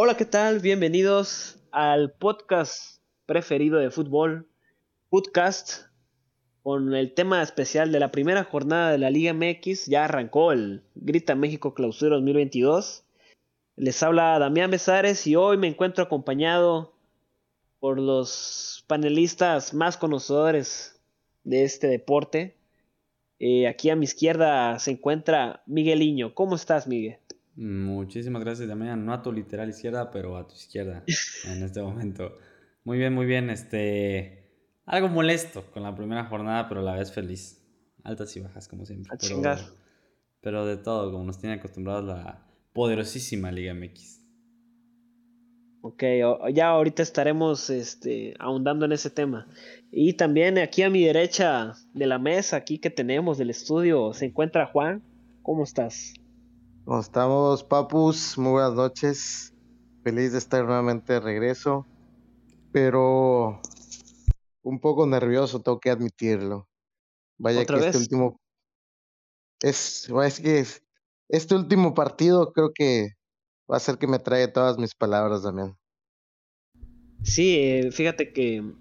[0.00, 0.60] Hola, ¿qué tal?
[0.60, 4.48] Bienvenidos al podcast preferido de fútbol,
[5.08, 5.86] podcast,
[6.62, 9.86] con el tema especial de la primera jornada de la Liga MX.
[9.86, 13.06] Ya arrancó el Grita México Clausura 2022.
[13.74, 16.94] Les habla Damián Besares y hoy me encuentro acompañado
[17.80, 21.02] por los panelistas más conocedores
[21.42, 22.56] de este deporte.
[23.40, 26.34] Eh, aquí a mi izquierda se encuentra Migueliño.
[26.34, 27.18] ¿Cómo estás, Miguel?
[27.58, 29.04] Muchísimas gracias, Damián.
[29.04, 31.02] No a tu literal izquierda, pero a tu izquierda
[31.44, 32.38] en este momento.
[32.84, 33.50] Muy bien, muy bien.
[33.50, 34.48] Este,
[34.86, 37.60] algo molesto con la primera jornada, pero a la vez feliz.
[38.04, 39.10] Altas y bajas, como siempre.
[39.20, 39.56] pero,
[40.40, 44.20] pero de todo, como nos tiene acostumbrados la poderosísima Liga MX.
[45.80, 46.04] Ok,
[46.54, 49.48] ya ahorita estaremos este, ahondando en ese tema.
[49.90, 54.26] Y también aquí a mi derecha de la mesa, aquí que tenemos del estudio, se
[54.26, 55.02] encuentra Juan.
[55.42, 56.14] ¿Cómo estás?
[56.88, 58.38] ¿Cómo estamos, papus?
[58.38, 59.52] Muy buenas noches.
[60.04, 61.86] Feliz de estar nuevamente de regreso.
[62.72, 63.60] Pero
[64.62, 66.66] un poco nervioso, tengo que admitirlo.
[67.36, 68.40] Vaya que este último.
[69.60, 70.64] Es, es que
[71.28, 73.08] este último partido creo que
[73.70, 75.76] va a ser que me trae todas mis palabras también.
[77.22, 78.74] Sí, eh, fíjate que en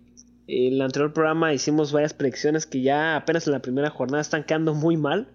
[0.47, 4.73] el anterior programa hicimos varias predicciones que ya apenas en la primera jornada están quedando
[4.73, 5.29] muy mal.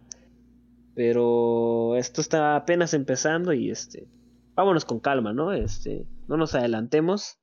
[0.95, 4.07] Pero esto está apenas empezando y este,
[4.55, 5.53] vámonos con calma, ¿no?
[5.53, 7.39] Este, no nos adelantemos.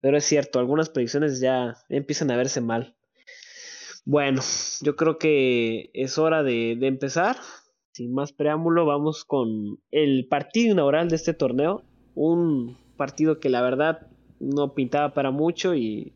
[0.00, 2.96] Pero es cierto, algunas predicciones ya empiezan a verse mal.
[4.04, 4.42] Bueno,
[4.82, 7.36] yo creo que es hora de, de empezar.
[7.92, 11.84] Sin más preámbulo, vamos con el partido inaugural de este torneo.
[12.14, 14.08] Un partido que la verdad
[14.40, 16.12] no pintaba para mucho y,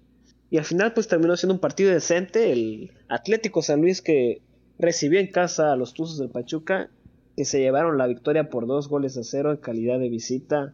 [0.51, 2.53] y al final pues terminó siendo un partido decente.
[2.53, 4.42] El Atlético San Luis que
[4.78, 6.90] recibió en casa a los Tuzos del Pachuca,
[7.36, 10.72] que se llevaron la victoria por dos goles a cero en calidad de visita.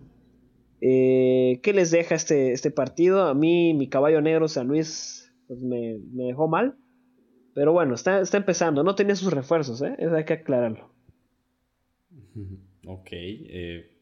[0.80, 3.22] Eh, ¿Qué les deja este, este partido?
[3.22, 6.76] A mí, mi caballo negro San Luis, pues me, dejó mal.
[7.54, 8.82] Pero bueno, está, está empezando.
[8.82, 9.94] No tenía sus refuerzos, ¿eh?
[9.98, 10.92] Eso hay que aclararlo.
[12.86, 13.08] Ok.
[13.12, 13.96] Eh,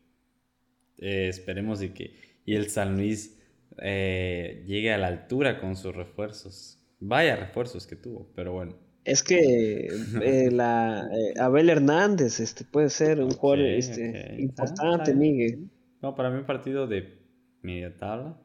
[0.99, 3.41] eh, esperemos y que y el San Luis
[3.79, 6.81] llegue a la altura con sus refuerzos.
[6.99, 8.75] Vaya refuerzos que tuvo, pero bueno.
[9.05, 9.89] Es que
[10.23, 15.69] eh, la, eh, Abel Hernández este, puede ser un jugador este, importante, Miguel.
[16.01, 17.19] No, para mí un partido de
[17.63, 18.41] media tabla.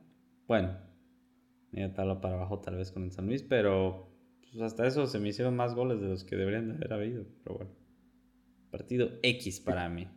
[0.48, 0.78] Bueno,
[1.72, 4.10] media tabla para abajo tal vez con el San Luis, pero
[4.42, 7.26] pues, hasta eso se me hicieron más goles de los que deberían de haber habido.
[7.44, 7.72] Pero bueno,
[8.72, 10.08] partido X para mí.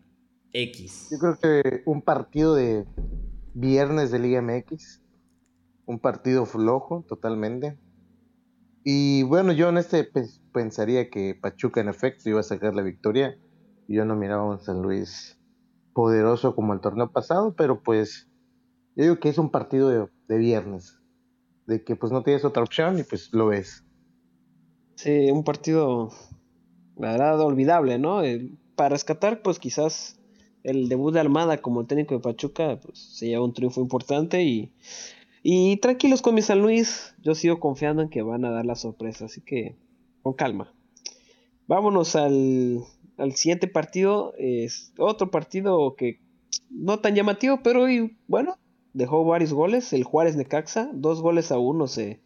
[0.53, 1.09] X.
[1.13, 2.85] Yo creo que un partido de
[3.55, 5.03] viernes de Liga MX.
[5.87, 7.77] Un partido flojo totalmente
[8.85, 10.09] y bueno, yo en este
[10.53, 13.37] pensaría que Pachuca en efecto iba a sacar la victoria.
[13.89, 15.39] Yo no miraba a un San Luis
[15.93, 18.29] poderoso como el torneo pasado, pero pues
[18.97, 21.01] yo digo que es un partido de, viernes,
[21.67, 23.85] de que pues no tienes otra opción y pues lo ves.
[24.95, 26.11] Sí, un partido,
[26.97, 28.23] la verdad, olvidable, ¿no?
[28.77, 30.19] para rescatar, pues quizás
[30.63, 34.73] el debut de Armada como técnico de Pachuca, pues se un triunfo importante y
[35.43, 38.75] y tranquilos con mi San Luis, yo sigo confiando en que van a dar la
[38.75, 39.77] sorpresa, así que
[40.23, 40.75] con calma.
[41.67, 42.85] Vámonos al,
[43.17, 46.21] al siguiente partido, es otro partido que
[46.69, 47.87] no tan llamativo, pero
[48.27, 48.59] bueno,
[48.93, 52.21] dejó varios goles, el Juárez Necaxa, dos goles a uno se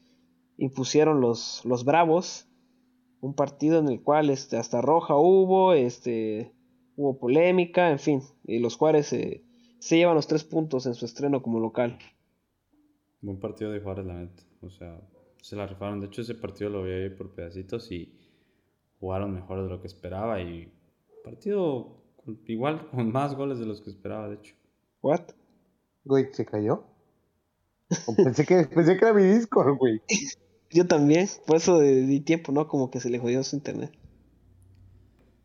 [0.56, 2.48] impusieron los, los Bravos,
[3.20, 6.53] un partido en el cual este, hasta roja hubo, este,
[6.97, 11.42] hubo polémica, en fin, y los Juárez se llevan los tres puntos en su estreno
[11.42, 11.98] como local.
[13.24, 14.42] Buen partido de Juárez, la neta.
[14.60, 15.00] O sea,
[15.40, 15.98] se la rifaron.
[16.00, 18.12] De hecho, ese partido lo vi ahí por pedacitos y
[19.00, 20.42] jugaron mejor de lo que esperaba.
[20.42, 20.70] Y
[21.24, 22.02] partido
[22.46, 24.54] igual, con más goles de los que esperaba, de hecho.
[25.00, 25.22] ¿What?
[26.04, 26.84] Güey, ¿se cayó?
[28.16, 30.02] pensé, que, pensé que era mi Discord, güey.
[30.70, 32.68] Yo también, por eso di tiempo, ¿no?
[32.68, 33.91] Como que se le jodió su internet.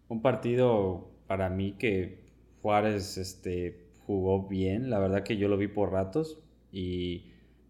[0.10, 2.26] Un partido para mí que
[2.62, 4.90] Juárez este, jugó bien.
[4.90, 6.40] La verdad que yo lo vi por ratos.
[6.72, 7.29] Y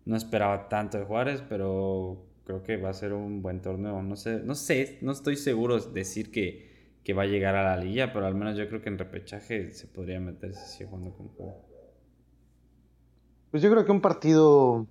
[0.10, 4.02] no esperaba tanto de Juárez, pero creo que va a ser un buen torneo.
[4.02, 6.68] No sé, no sé, no estoy seguro de decir que,
[7.16, 9.88] va a llegar a la liga, pero al menos yo creo que en repechaje se
[9.88, 11.66] podría meterse si jugando con juego.
[13.50, 14.86] Pues yo creo que un partido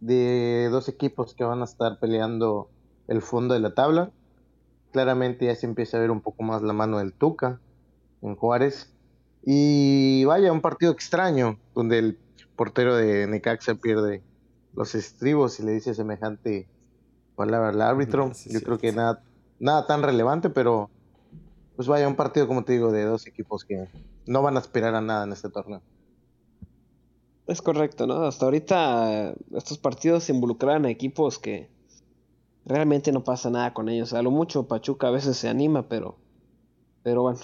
[0.00, 2.70] de dos equipos que van a estar peleando
[3.08, 4.10] el fondo de la tabla.
[4.92, 7.60] Claramente ya se empieza a ver un poco más la mano del Tuca
[8.22, 8.94] en Juárez.
[9.44, 12.18] Y vaya, un partido extraño, donde el
[12.56, 14.22] portero de Necaxa pierde
[14.74, 16.68] los estribos y le dice semejante
[17.36, 18.32] palabra al árbitro.
[18.46, 19.22] Yo creo que nada,
[19.58, 20.90] nada tan relevante, pero
[21.76, 23.88] pues vaya un partido, como te digo, de dos equipos que
[24.26, 25.82] no van a aspirar a nada en este torneo.
[27.46, 28.24] Es correcto, ¿no?
[28.24, 31.70] Hasta ahorita estos partidos involucran a equipos que
[32.64, 34.12] realmente no pasa nada con ellos.
[34.14, 36.16] A lo mucho Pachuca a veces se anima, pero,
[37.02, 37.38] pero bueno.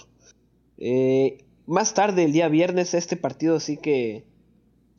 [0.78, 4.26] Eh, más tarde, el día viernes, este partido sí que,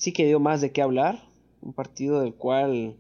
[0.03, 1.23] sí que dio más de qué hablar.
[1.61, 2.97] Un partido del cual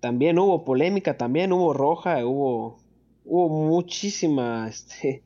[0.00, 2.78] también hubo polémica, también hubo roja, hubo,
[3.26, 5.22] hubo muchísima este,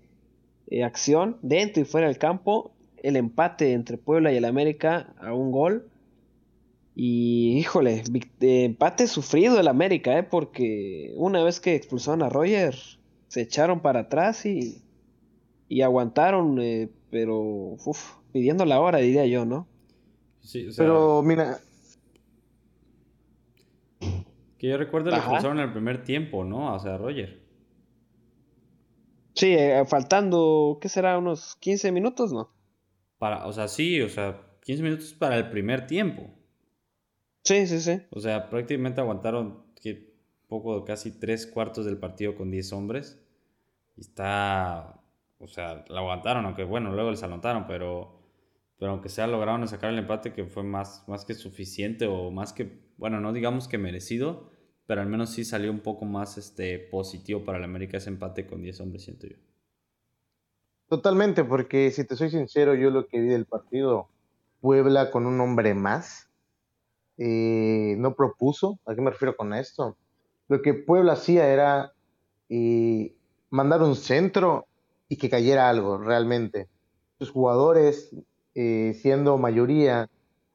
[0.66, 2.72] eh, acción dentro y fuera del campo.
[2.96, 5.88] El empate entre Puebla y el América a un gol.
[6.96, 8.02] Y híjole,
[8.40, 10.24] empate sufrido el América, ¿eh?
[10.24, 12.74] porque una vez que expulsaron a Roger,
[13.28, 14.82] se echaron para atrás y,
[15.68, 17.76] y aguantaron, eh, pero
[18.32, 19.68] pidiendo la hora, diría yo, ¿no?
[20.48, 21.58] Sí, o sea, pero mira.
[24.56, 26.74] Que yo recuerdo le expulsaron en el primer tiempo, ¿no?
[26.74, 27.38] O sea, Roger.
[29.34, 31.18] Sí, eh, faltando, ¿qué será?
[31.18, 32.50] Unos 15 minutos, ¿no?
[33.18, 36.30] Para, o sea, sí, o sea, 15 minutos para el primer tiempo.
[37.44, 38.00] Sí, sí, sí.
[38.10, 40.14] O sea, prácticamente aguantaron que
[40.46, 43.22] poco, casi tres cuartos del partido con 10 hombres.
[43.98, 44.98] Y está,
[45.38, 48.17] o sea, lo aguantaron, aunque bueno, luego les anotaron, pero,
[48.78, 52.52] pero aunque sea lograron sacar el empate que fue más, más que suficiente o más
[52.52, 54.50] que, bueno, no digamos que merecido,
[54.86, 58.46] pero al menos sí salió un poco más este, positivo para el América ese empate
[58.46, 59.36] con 10 hombres, siento yo.
[60.88, 64.08] Totalmente, porque si te soy sincero, yo lo que vi del partido,
[64.60, 66.28] Puebla con un hombre más,
[67.18, 68.78] eh, no propuso.
[68.86, 69.96] ¿A qué me refiero con esto?
[70.48, 71.92] Lo que Puebla hacía era
[72.48, 73.14] eh,
[73.50, 74.66] mandar un centro
[75.08, 76.68] y que cayera algo realmente.
[77.18, 78.14] Sus jugadores,
[78.60, 80.10] eh, siendo mayoría,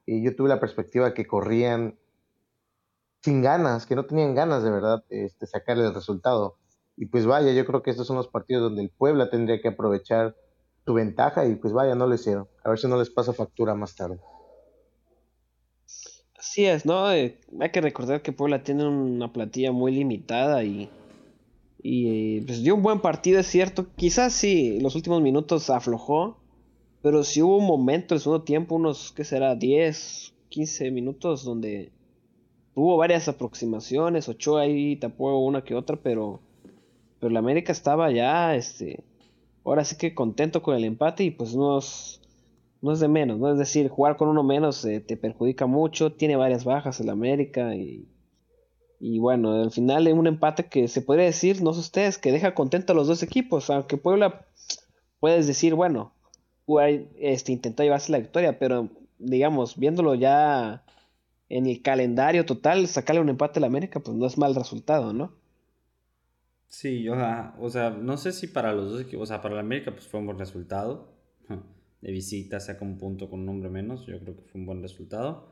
[0.05, 1.97] yo tuve la perspectiva que corrían
[3.21, 6.57] sin ganas, que no tenían ganas de verdad este, sacar el resultado.
[6.97, 9.69] Y pues vaya, yo creo que estos son los partidos donde el Puebla tendría que
[9.69, 10.35] aprovechar
[10.85, 12.49] su ventaja y pues vaya, no lo hicieron.
[12.65, 14.19] A ver si no les pasa factura más tarde.
[16.37, 17.09] Así es, ¿no?
[17.13, 20.89] Eh, hay que recordar que Puebla tiene una plantilla muy limitada y,
[21.81, 23.87] y pues dio un buen partido, es cierto.
[23.95, 26.42] Quizás sí, los últimos minutos aflojó,
[27.03, 29.55] pero sí hubo un momento, el segundo tiempo, unos, ¿qué será?
[29.55, 31.91] 10, 15 minutos donde
[32.75, 34.29] hubo varias aproximaciones.
[34.29, 36.39] Ochoa ahí tapó una que otra, pero,
[37.19, 39.03] pero la América estaba ya, este,
[39.65, 42.21] ahora sí que contento con el empate y pues nos
[42.81, 43.51] no es de menos, ¿no?
[43.51, 47.75] Es decir, jugar con uno menos eh, te perjudica mucho, tiene varias bajas el América
[47.75, 48.07] y,
[48.99, 52.31] y bueno, al final es un empate que se podría decir, no sé ustedes, que
[52.31, 54.47] deja contento a los dos equipos, aunque Puebla
[55.19, 56.13] puedes decir, bueno,
[57.17, 58.89] este, intentó llevarse la victoria, pero
[59.19, 60.83] digamos, viéndolo ya
[61.49, 65.33] en el calendario total, sacarle un empate al América, pues no es mal resultado, ¿no?
[66.67, 69.53] Sí, o sea, o sea, no sé si para los dos equipos, o sea, para
[69.53, 71.13] el América pues fue un buen resultado
[72.03, 74.05] de visita saca un punto con un hombre menos.
[74.05, 75.47] Yo creo que fue un buen resultado.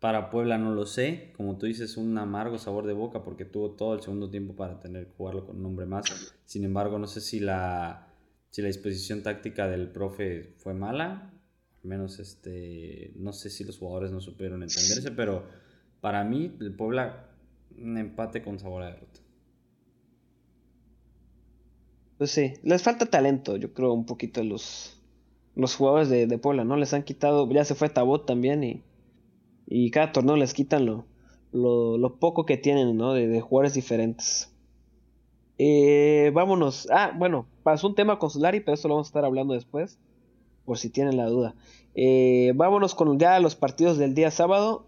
[0.00, 1.34] Para Puebla no lo sé.
[1.36, 4.80] Como tú dices, un amargo sabor de boca porque tuvo todo el segundo tiempo para
[4.80, 6.34] tener que jugarlo con un hombre más.
[6.46, 8.08] Sin embargo, no sé si la,
[8.52, 11.32] si la disposición táctica del profe fue mala.
[11.82, 15.48] Al menos este, no sé si los jugadores no supieron entenderse, pero
[16.00, 17.30] para mí el Puebla
[17.78, 19.20] un empate con sabor a derrota.
[22.18, 25.00] Pues sí, les falta talento, yo creo, un poquito los,
[25.56, 26.76] los jugadores de, de, Puebla, ¿no?
[26.76, 28.82] Les han quitado, ya se fue Tabot también y,
[29.66, 31.06] y cada torneo les quitan lo,
[31.52, 33.14] lo, poco que tienen, ¿no?
[33.14, 34.54] De, jugadores diferentes.
[35.56, 36.86] Eh, vámonos.
[36.90, 39.98] Ah, bueno, pasó un tema con Solari, pero eso lo vamos a estar hablando después,
[40.64, 41.54] por si tienen la duda.
[41.94, 44.86] Eh, vámonos con ya los partidos del día sábado.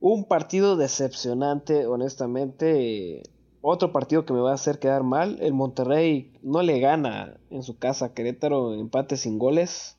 [0.00, 3.22] Un partido decepcionante, honestamente.
[3.60, 7.64] Otro partido que me va a hacer quedar mal, el Monterrey no le gana en
[7.64, 9.98] su casa a Querétaro, empate sin goles.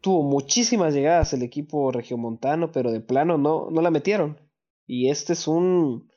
[0.00, 4.40] Tuvo muchísimas llegadas el equipo regiomontano, pero de plano no, no la metieron.
[4.86, 6.10] Y este es un,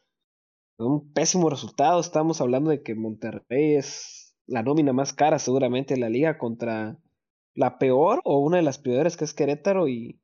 [0.77, 1.99] un pésimo resultado.
[1.99, 6.97] Estamos hablando de que Monterrey es la nómina más cara seguramente de la liga contra
[7.53, 10.21] la peor o una de las peores que es Querétaro y,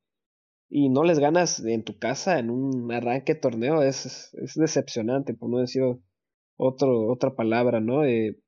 [0.69, 3.81] y no les ganas en tu casa en un arranque torneo.
[3.81, 5.83] Es, es decepcionante, por no decir
[6.57, 8.03] otro, otra palabra, ¿no?
[8.03, 8.39] Eh,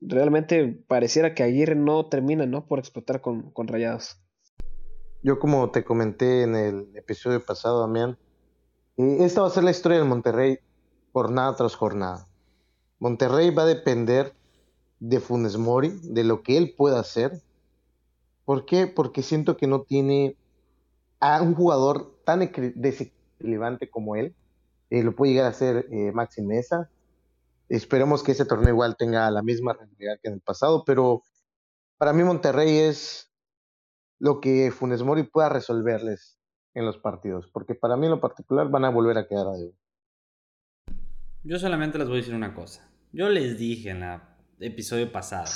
[0.00, 2.66] realmente pareciera que Aguirre no termina, ¿no?
[2.66, 4.18] Por explotar con, con Rayados.
[5.22, 8.18] Yo como te comenté en el episodio pasado, Damián,
[8.96, 10.58] eh, esta va a ser la historia del Monterrey
[11.12, 12.26] jornada tras jornada.
[12.98, 14.34] Monterrey va a depender
[15.02, 17.42] de Funes Mori, de lo que él pueda hacer.
[18.44, 18.86] ¿Por qué?
[18.86, 20.36] Porque siento que no tiene
[21.18, 24.34] a un jugador tan desequilibrante como él.
[24.90, 26.88] Eh, lo puede llegar a ser eh, Maxi Mesa,
[27.68, 31.22] Esperemos que ese torneo igual tenga la misma realidad que en el pasado, pero
[31.96, 33.32] para mí Monterrey es
[34.18, 36.38] lo que Funes Mori pueda resolverles.
[36.74, 39.52] en los partidos, porque para mí en lo particular van a volver a quedar a
[41.44, 42.90] Yo solamente les voy a decir una cosa.
[43.12, 44.20] Yo les dije en el
[44.62, 45.50] episodio pasado,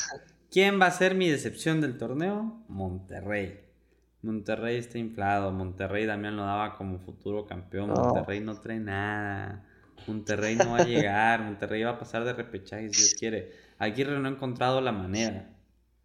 [0.50, 2.62] ¿quién va a ser mi decepción del torneo?
[2.68, 3.60] Monterrey.
[4.22, 9.64] Monterrey está inflado, Monterrey Damián lo daba como futuro campeón, Monterrey no trae nada.
[10.06, 13.52] Monterrey no va a llegar, Monterrey va a pasar de repechaje si Dios quiere.
[13.78, 15.50] Aguirre no ha encontrado la manera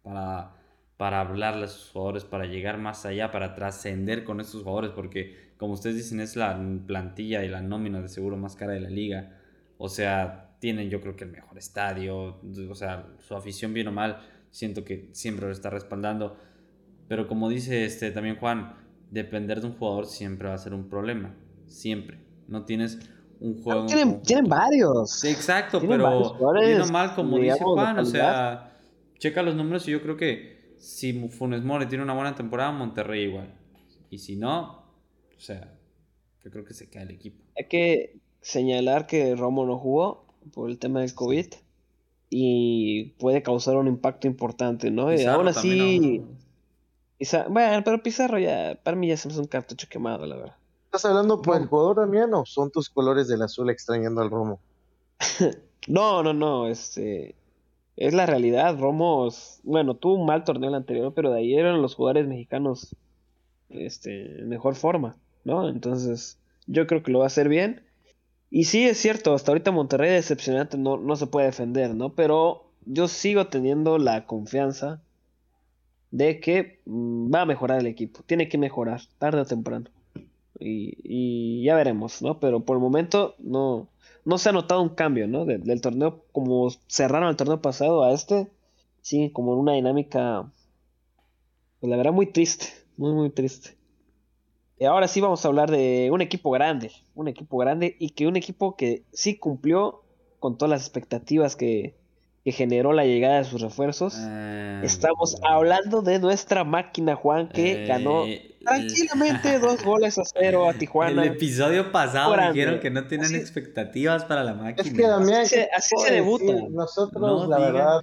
[0.02, 0.54] para,
[0.96, 5.52] para hablarle a sus jugadores, para llegar más allá, para trascender con estos jugadores, porque
[5.56, 8.90] como ustedes dicen es la plantilla y la nómina de seguro más cara de la
[8.90, 9.38] liga.
[9.78, 12.40] O sea, tienen yo creo que el mejor estadio,
[12.70, 14.20] o sea, su afición bien o mal,
[14.52, 16.36] siento que siempre lo está respaldando.
[17.08, 18.76] Pero como dice este también Juan,
[19.10, 21.34] depender de un jugador siempre va a ser un problema,
[21.66, 22.20] siempre.
[22.46, 23.00] No tienes
[23.40, 23.86] un juego.
[23.86, 25.24] Tienen, varios.
[25.24, 28.78] exacto, pero bien mal, como dice Juan, o sea,
[29.18, 33.24] checa los números y yo creo que si Funes Mori tiene una buena temporada, Monterrey
[33.24, 33.52] igual.
[34.10, 34.84] Y si no,
[35.36, 35.76] o sea,
[36.44, 37.42] yo creo que se cae el equipo.
[37.58, 40.21] Hay que señalar que Romo no jugó
[40.52, 41.46] por el tema del COVID
[42.30, 45.12] y puede causar un impacto importante, ¿no?
[45.12, 46.22] y aún así.
[47.48, 50.56] Bueno, pero Pizarro ya, para mí ya se me hace un cartucho quemado, la verdad.
[50.86, 54.60] ¿Estás hablando por el jugador también o son tus colores del azul extrañando al Romo?
[55.88, 57.34] no, no, no, este
[57.96, 58.78] es la realidad.
[58.78, 59.28] Romo,
[59.62, 62.96] bueno, tuvo un mal torneo el anterior, pero de ahí eran los jugadores mexicanos
[63.68, 65.68] este, en mejor forma, ¿no?
[65.68, 67.82] Entonces, yo creo que lo va a hacer bien.
[68.54, 72.14] Y sí, es cierto, hasta ahorita Monterrey decepcionante no, no se puede defender, ¿no?
[72.14, 75.00] Pero yo sigo teniendo la confianza
[76.10, 78.22] de que mm, va a mejorar el equipo.
[78.26, 79.88] Tiene que mejorar, tarde o temprano
[80.60, 82.40] y, ya veremos, ¿no?
[82.40, 83.88] Pero por el momento no,
[84.26, 85.46] no se ha notado un cambio, ¿no?
[85.46, 88.48] del torneo, como cerraron el torneo pasado a este,
[89.00, 90.52] sigue como en una dinámica,
[91.80, 92.66] pues la verdad, muy triste,
[92.98, 93.76] muy, muy triste.
[94.82, 98.26] Y ahora sí vamos a hablar de un equipo grande, un equipo grande y que
[98.26, 100.02] un equipo que sí cumplió
[100.40, 101.94] con todas las expectativas que,
[102.44, 104.16] que generó la llegada de sus refuerzos.
[104.18, 110.68] Ah, Estamos hablando de nuestra máquina, Juan, que ganó eh, tranquilamente dos goles a cero
[110.68, 111.22] a Tijuana.
[111.22, 114.88] El episodio pasado dijeron que no tienen expectativas para la máquina.
[114.88, 116.54] Es que también así, se, debuta.
[116.70, 118.00] nosotros, la verdad,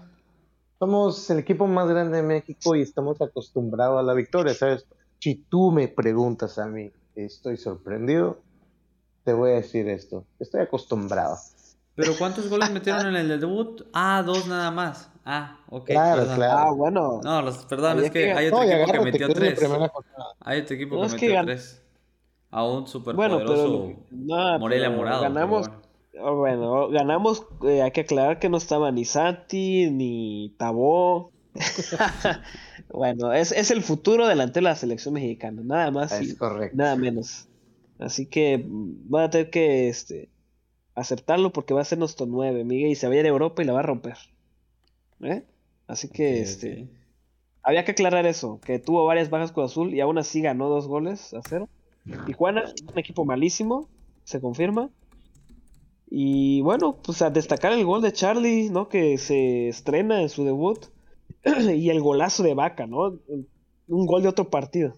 [0.79, 4.87] somos el equipo más grande de México y estamos acostumbrados a la victoria, ¿sabes?
[5.19, 8.39] Si tú me preguntas a mí, estoy sorprendido,
[9.23, 10.25] te voy a decir esto.
[10.39, 11.37] Estoy acostumbrado.
[11.95, 13.81] ¿Pero cuántos goles metieron en el debut?
[13.93, 15.11] Ah, dos nada más.
[15.25, 15.85] Ah, ok.
[15.87, 16.57] Claro, claro.
[16.57, 17.19] Ah, bueno.
[17.23, 19.59] No, los, perdón, es que, hay otro equipo que metió tres.
[20.39, 21.83] Hay otro equipo que metió tres.
[22.51, 23.93] A un super bueno, poderoso
[24.59, 25.21] Morelia Morado.
[25.21, 25.69] Ganamos.
[26.13, 26.89] Bueno.
[26.89, 27.45] ganamos.
[27.63, 31.31] Eh, hay que aclarar que no estaba ni Santi ni Tabó.
[32.93, 35.61] bueno, es, es el futuro delante de la selección mexicana.
[35.63, 36.11] Nada más.
[36.13, 36.77] Es correcto.
[36.77, 37.47] Nada menos.
[37.99, 40.29] Así que van a tener que este,
[40.95, 43.61] aceptarlo porque va a ser nuestro 9, Miguel, y se va a ir a Europa
[43.61, 44.17] y la va a romper.
[45.21, 45.43] ¿Eh?
[45.87, 46.87] Así que, este.
[47.61, 50.87] Había que aclarar eso, que tuvo varias bajas con Azul y aún así ganó dos
[50.87, 51.67] goles a cero.
[52.25, 53.89] Tijuana, un equipo malísimo,
[54.23, 54.89] se confirma.
[56.09, 58.87] Y bueno, pues a destacar el gol de Charlie, ¿no?
[58.87, 60.85] Que se estrena en su debut.
[61.75, 63.19] y el golazo de Vaca, ¿no?
[63.87, 64.93] Un gol de otro partido.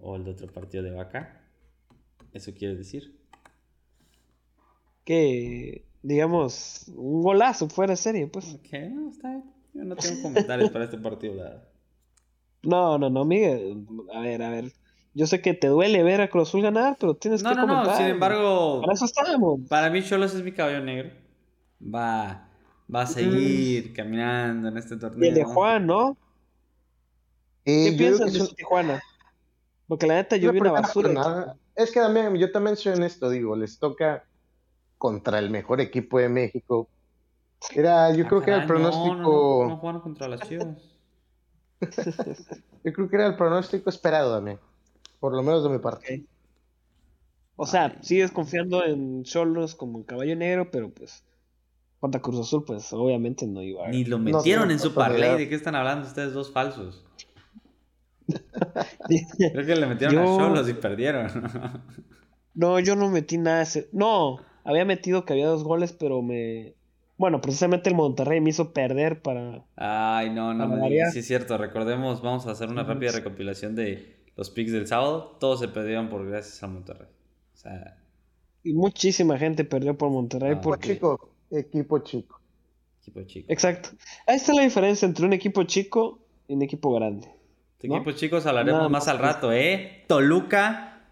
[0.00, 1.42] ¿O el de otro partido de Vaca?
[2.32, 3.18] ¿Eso quiere decir?
[5.08, 8.52] que, digamos, un golazo fuera de serie, pues.
[8.52, 9.44] Ok, no, está bien.
[9.72, 11.62] Yo no tengo comentarios para este partido, la
[12.62, 13.86] No, no, no, Miguel.
[14.12, 14.70] A ver, a ver.
[15.14, 17.66] Yo sé que te duele ver a Cruz Azul ganar, pero tienes que comentar.
[17.66, 18.82] No, no, sin embargo.
[18.82, 19.60] Para eso estamos.
[19.66, 21.10] Para mí, Cholos es mi caballo negro.
[21.82, 22.47] Va,
[22.94, 25.24] va a seguir caminando en este torneo.
[25.24, 26.16] Y el de Juan, ¿no?
[27.64, 29.02] ¿Qué piensas de Tijuana?
[29.86, 31.56] Porque la neta yo vi una basura.
[31.74, 34.24] Es que también, yo también soy en esto, digo, les toca
[34.96, 36.88] contra el mejor equipo de México.
[37.74, 39.64] Era, yo creo que era el pronóstico.
[39.64, 40.68] No, no, jugaron contra las Chivas.
[42.84, 44.58] yo creo que era el pronóstico esperado también.
[45.20, 46.24] Por lo menos de mi parte.
[47.56, 51.24] O sea, sigues confiando en Cholos como el caballo negro, pero pues
[52.00, 53.88] contra Cruz Azul, pues obviamente no iba a.
[53.88, 55.38] Ni lo metieron en su parlay.
[55.38, 57.04] ¿De qué están hablando ustedes dos falsos?
[59.08, 61.28] Creo que le metieron a Cholos y perdieron.
[62.54, 63.62] no, yo no metí nada.
[63.62, 63.88] Ese...
[63.92, 66.74] No, había metido que había dos goles, pero me.
[67.16, 69.64] Bueno, precisamente el Monterrey me hizo perder para.
[69.76, 71.58] Ay, no, no me Sí, es cierto.
[71.58, 75.36] Recordemos, vamos a hacer una rápida recopilación de los picks del sábado.
[75.40, 77.08] Todos se perdieron por gracias a Monterrey.
[77.54, 77.96] O sea.
[78.62, 80.52] Y muchísima gente perdió por Monterrey.
[80.56, 80.94] Ah, porque...
[80.94, 82.40] chico, equipo chico.
[83.00, 83.46] Equipo chico.
[83.52, 83.90] Exacto.
[84.26, 87.28] Ahí está la diferencia entre un equipo chico y un equipo grande.
[87.80, 90.04] Equipos chicos hablaremos más al rato, ¿eh?
[90.08, 91.02] Toluca.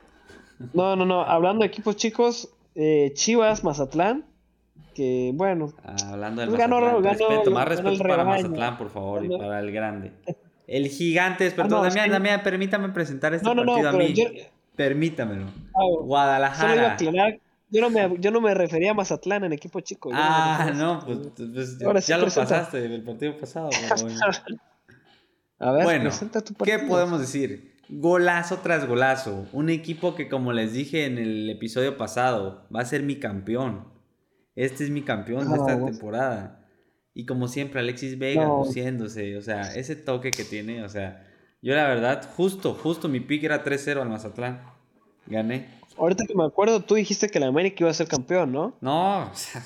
[0.74, 1.22] No, no, no.
[1.22, 4.24] Hablando de equipos chicos, eh, Chivas, Mazatlán.
[4.94, 5.72] Que bueno.
[5.84, 7.04] Ah, hablando de pues Mazatlán.
[7.04, 10.12] respeto, más respeto para Mazatlán, por favor, y para el grande.
[10.66, 14.14] El gigante, perdón, ah, Damián, Damián, permítame presentar este partido a mí.
[14.74, 15.46] Permítamelo.
[15.72, 16.96] Ah, Guadalajara.
[17.68, 20.10] Yo no, me, yo no me refería a Mazatlán en equipo chico.
[20.12, 21.18] ah, no, pues,
[21.82, 23.70] pues ya, lo pasaste el partido pasado.
[25.58, 26.10] a ver, bueno,
[26.44, 27.74] tu ¿qué podemos decir?
[27.88, 29.46] Golazo tras golazo.
[29.52, 33.88] Un equipo que, como les dije en el episodio pasado, va a ser mi campeón.
[34.54, 36.66] Este es mi campeón de esta temporada.
[37.14, 39.36] Y como siempre, Alexis Vega luciéndose.
[39.36, 40.82] O sea, ese toque que tiene.
[40.84, 41.26] O sea,
[41.62, 44.62] yo la verdad, justo, justo mi pick era 3-0 al Mazatlán.
[45.26, 45.66] Gané.
[45.98, 48.76] Ahorita que me acuerdo, tú dijiste que la América iba a ser campeón, ¿no?
[48.80, 49.64] No, o sea,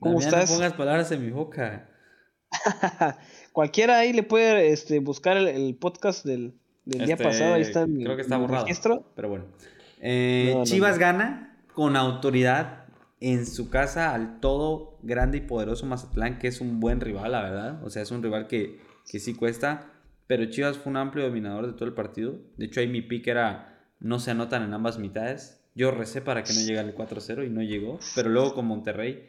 [0.00, 0.50] ¿Cómo estás?
[0.50, 1.88] no pongas palabras en mi boca.
[3.52, 7.54] Cualquiera ahí le puede este, buscar el, podcast del, día este, pasado.
[7.54, 8.66] Ahí está Creo que está borrado.
[9.14, 9.44] Pero bueno.
[10.00, 12.84] Eh, Chivas gana con autoridad
[13.20, 17.42] en su casa al todo grande y poderoso Mazatlán, que es un buen rival, la
[17.42, 17.84] verdad.
[17.84, 19.92] O sea, es un rival que, que sí cuesta.
[20.26, 22.36] Pero Chivas fue un amplio dominador de todo el partido.
[22.56, 25.59] De hecho, ahí mi pick era no se anotan en ambas mitades.
[25.74, 27.98] Yo recé para que no llegara el 4-0 y no llegó.
[28.14, 29.28] Pero luego con Monterrey.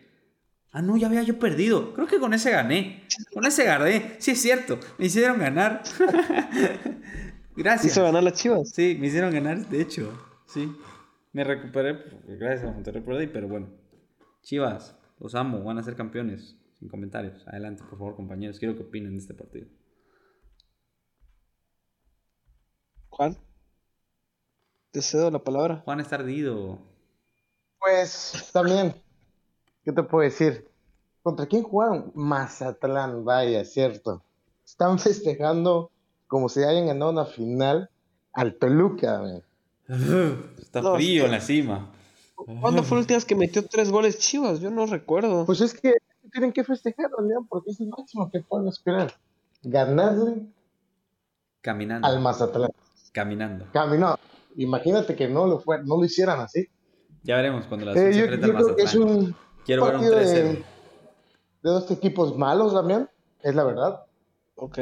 [0.71, 1.93] Ah, no, ya había yo perdido.
[1.93, 3.03] Creo que con ese gané.
[3.33, 4.15] Con ese gané.
[4.19, 4.79] Sí, es cierto.
[4.97, 5.83] Me hicieron ganar.
[7.55, 7.91] Gracias.
[7.91, 8.69] ¿Hizo ganar las chivas?
[8.69, 10.11] Sí, me hicieron ganar, de hecho.
[10.45, 10.71] Sí.
[11.33, 13.69] Me recuperé gracias a Monterrey por ahí, pero bueno.
[14.41, 16.57] Chivas, los amo, van a ser campeones.
[16.79, 17.47] Sin comentarios.
[17.47, 18.57] Adelante, por favor, compañeros.
[18.57, 19.67] Quiero que opinen de este partido.
[23.09, 23.37] Juan.
[24.91, 25.81] Te cedo la palabra.
[25.85, 26.77] Juan está ardido.
[27.79, 28.93] Pues también,
[29.85, 30.69] ¿qué te puedo decir?
[31.23, 32.11] ¿Contra quién jugaron?
[32.13, 34.21] Mazatlán, vaya, cierto.
[34.65, 35.91] Están festejando
[36.27, 37.89] como si hayan ganado una final
[38.33, 39.23] al Toluca.
[40.59, 41.89] está frío en la cima.
[42.35, 44.59] ¿Cuándo fue la última vez que metió tres goles Chivas?
[44.59, 45.45] Yo no recuerdo.
[45.45, 45.93] Pues es que
[46.33, 49.13] tienen que festejar, León, porque es el máximo que pueden esperar.
[49.63, 50.47] Ganarle
[51.61, 52.07] Caminando.
[52.07, 52.71] al Mazatlán.
[53.13, 53.67] Caminando.
[53.71, 54.19] Caminando
[54.55, 56.67] imagínate que no lo, fue, no lo hicieran así.
[57.23, 59.35] Ya veremos cuando la eh, yo, yo creo que es un
[59.65, 60.63] Quiero ver un 3 de, de,
[61.61, 63.09] dos equipos malos, Damián,
[63.41, 64.05] es la verdad.
[64.55, 64.79] Ok.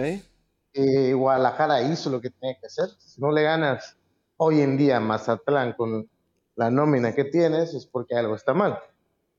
[0.74, 2.90] Eh, Guadalajara hizo lo que tenía que hacer.
[3.00, 3.98] Si no le ganas
[4.38, 6.10] hoy en día a Mazatlán con
[6.56, 8.80] la nómina que tienes, es porque algo está mal.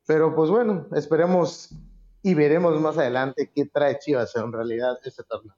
[0.06, 1.70] Pero pues bueno, esperemos
[2.22, 5.54] y veremos más adelante qué trae Chivas en realidad este torneo.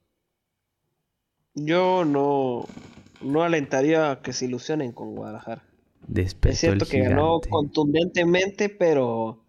[1.55, 2.67] Yo no,
[3.25, 5.65] no alentaría a que se ilusionen con Guadalajara.
[6.15, 9.43] es cierto que ganó contundentemente, pero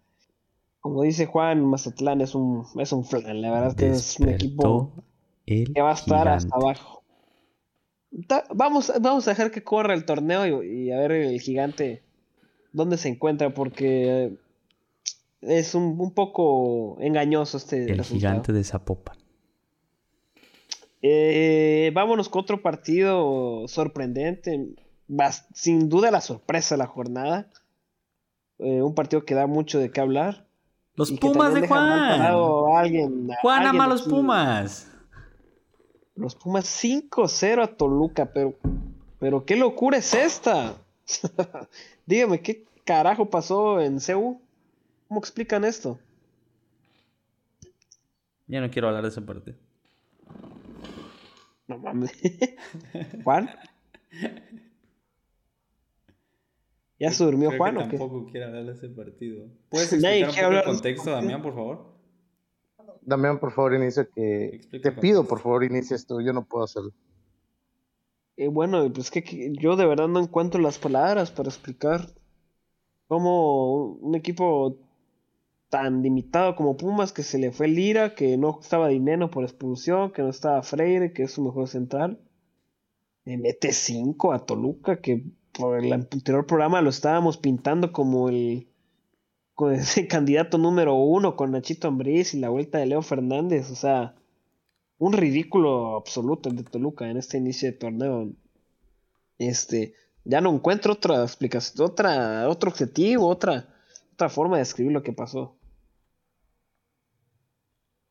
[0.80, 3.40] como dice Juan, Mazatlán es un, es un flan.
[3.40, 4.92] La verdad que es un equipo
[5.46, 7.02] que va a estar hasta abajo.
[8.54, 12.02] vamos, vamos a dejar que corra el torneo y, a ver el gigante
[12.72, 14.36] dónde se encuentra, porque
[15.40, 17.90] es un, un poco engañoso este.
[17.90, 19.23] El gigante de Zapopan.
[21.06, 24.74] Eh, vámonos con otro partido sorprendente.
[25.52, 27.50] sin duda la sorpresa de la jornada.
[28.58, 30.46] Eh, un partido que da mucho de qué hablar.
[30.94, 32.22] Los Pumas de Juan.
[32.74, 34.90] alguien, Juan ama los Pumas.
[36.14, 38.54] Los Pumas 5-0 a Toluca, pero,
[39.18, 40.74] pero qué locura es esta.
[42.06, 44.40] Dígame, ¿qué carajo pasó en CEU?
[45.08, 45.98] ¿Cómo explican esto?
[48.46, 49.54] Ya no quiero hablar de esa parte.
[51.66, 52.12] No mames.
[53.24, 53.50] ¿Juan?
[56.98, 57.98] ¿Ya se durmió Juan o qué?
[57.98, 59.46] Tampoco quiere hablar de ese partido.
[59.68, 61.94] ¿Puedes explicar un poco el contexto, Damián, por favor?
[63.02, 64.60] Damián, por favor, inicia que...
[64.82, 66.20] Te pido, por favor, inicia esto.
[66.20, 66.92] Yo no puedo hacerlo.
[68.36, 72.08] Eh, bueno, pues que yo de verdad no encuentro las palabras para explicar
[73.06, 74.78] cómo un equipo
[75.68, 80.12] tan limitado como Pumas, que se le fue Lira, que no estaba Dinero por expulsión,
[80.12, 82.20] que no estaba Freire, que es su mejor central.
[83.24, 88.68] Le mete 5 a Toluca, que por el anterior programa lo estábamos pintando como el,
[90.08, 93.70] candidato número uno con Nachito Ambriz y la vuelta de Leo Fernández.
[93.70, 94.14] O sea,
[94.98, 98.32] un ridículo absoluto el de Toluca en este inicio de torneo.
[99.38, 103.73] Este, ya no encuentro otra explicación, otra, otro objetivo, otra,
[104.14, 105.58] otra forma de describir lo que pasó.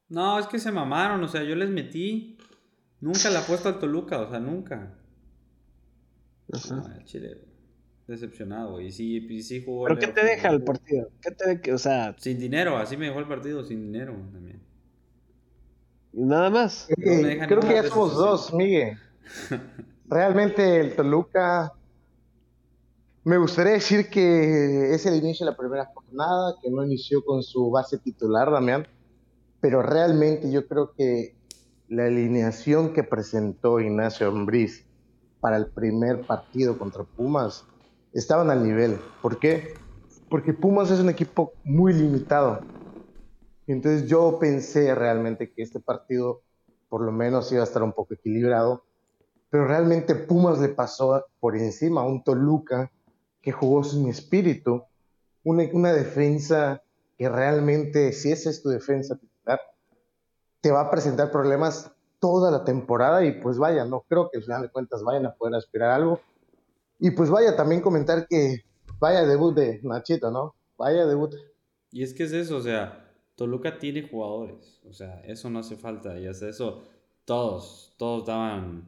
[0.09, 2.37] No, es que se mamaron, o sea, yo les metí.
[2.99, 4.95] Nunca le puesto al Toluca, o sea, nunca.
[6.51, 7.03] Ajá.
[7.05, 7.41] Chile,
[8.07, 8.79] decepcionado.
[8.79, 9.85] Y sí, y sí jugó.
[9.85, 11.09] ¿Pero qué te deja el partido?
[11.21, 12.15] ¿Qué te o sea...
[12.19, 14.61] Sin dinero, así me dejó el partido, sin dinero también.
[16.13, 16.87] ¿Y nada más?
[16.95, 18.97] creo que ya somos dos, Miguel.
[20.07, 21.73] Realmente el Toluca,
[23.25, 27.41] me gustaría decir que es el inicio de la primera jornada, que no inició con
[27.41, 28.85] su base titular, Damián,
[29.61, 31.35] pero realmente yo creo que
[31.87, 34.85] la alineación que presentó Ignacio Ambriz
[35.39, 37.65] para el primer partido contra Pumas
[38.11, 38.99] estaban al nivel.
[39.21, 39.73] ¿Por qué?
[40.29, 42.59] Porque Pumas es un equipo muy limitado.
[43.67, 46.41] Entonces yo pensé realmente que este partido
[46.89, 48.83] por lo menos iba a estar un poco equilibrado,
[49.49, 52.91] pero realmente Pumas le pasó por encima a un Toluca
[53.43, 54.83] que jugó sin espíritu,
[55.43, 56.81] una, una defensa
[57.17, 59.59] que realmente, si esa es tu defensa titular,
[60.61, 64.43] te va a presentar problemas toda la temporada y pues vaya, no creo que al
[64.43, 66.21] final de cuentas vayan a poder aspirar algo.
[66.99, 68.63] Y pues vaya, también comentar que
[68.97, 70.55] vaya debut de Nachito, ¿no?
[70.77, 71.35] Vaya debut.
[71.91, 75.75] Y es que es eso, o sea, Toluca tiene jugadores, o sea, eso no hace
[75.75, 76.83] falta, y es eso,
[77.25, 78.85] todos, todos daban,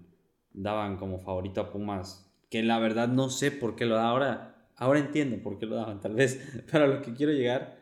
[0.54, 4.70] daban como favorito a Pumas, que la verdad no sé por qué lo da ahora,
[4.76, 6.40] ahora entiendo por qué lo daban tal vez,
[6.72, 7.78] pero lo que quiero llegar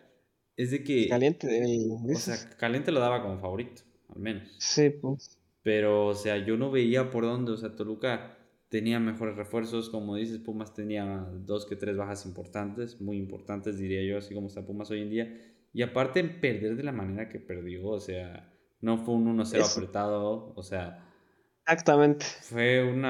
[0.56, 1.08] es de que...
[1.10, 1.48] Caliente,
[2.04, 4.56] o sea, Caliente lo daba como favorito, al menos.
[4.60, 5.38] Sí, pues.
[5.64, 8.38] Pero, o sea, yo no veía por dónde, o sea, Toluca
[8.70, 14.04] tenía mejores refuerzos, como dices, Pumas tenía dos que tres bajas importantes, muy importantes diría
[14.04, 15.38] yo, así como está Pumas hoy en día.
[15.74, 20.54] Y aparte perder de la manera que perdió, o sea, no fue un 1-0 apretado,
[20.56, 21.08] o sea...
[21.62, 22.26] Exactamente.
[22.42, 23.06] Fue un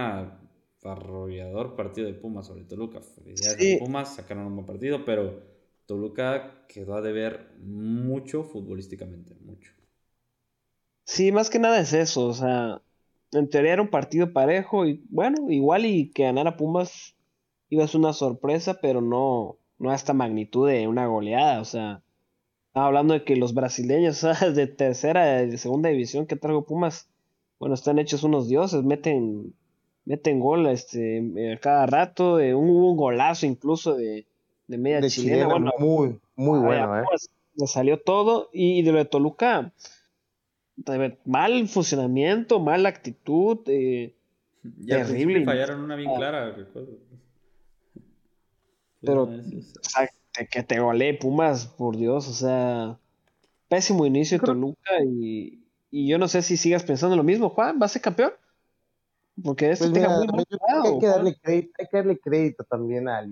[0.91, 2.99] arrollador partido de Pumas sobre Toluca.
[3.35, 5.41] Ya Pumas sacaron un buen partido, pero
[5.85, 9.71] Toluca quedó a deber mucho futbolísticamente, mucho.
[11.05, 12.81] Sí, más que nada es eso, o sea,
[13.33, 17.15] en teoría era un partido parejo y bueno, igual y que ganara Pumas
[17.69, 21.65] iba a ser una sorpresa, pero no, no a esta magnitud de una goleada, o
[21.65, 22.03] sea,
[22.67, 24.21] estaba hablando de que los brasileños
[24.55, 27.09] de tercera, de segunda división que traigo Pumas,
[27.59, 29.53] bueno, están hechos unos dioses, meten,
[30.05, 34.25] meten gol este, cada rato, eh, hubo un golazo incluso de,
[34.67, 37.03] de media chilena, bueno, muy, muy bueno, eh.
[37.55, 39.71] le salió todo y de lo de Toluca
[41.25, 44.15] mal funcionamiento, mala actitud, eh,
[44.79, 45.45] ya terrible.
[45.45, 46.17] fallaron una bien ah.
[46.17, 46.91] clara, recuerdo.
[49.01, 49.29] Pero, o
[49.81, 50.09] sea,
[50.49, 52.97] que te golee Pumas, por Dios, o sea,
[53.67, 55.59] pésimo inicio de Toluca y,
[55.91, 58.31] y, yo no sé si sigas pensando lo mismo, Juan, ¿va a ser campeón?
[59.41, 63.31] Porque pues muy hay, que darle crédito, hay que darle crédito también al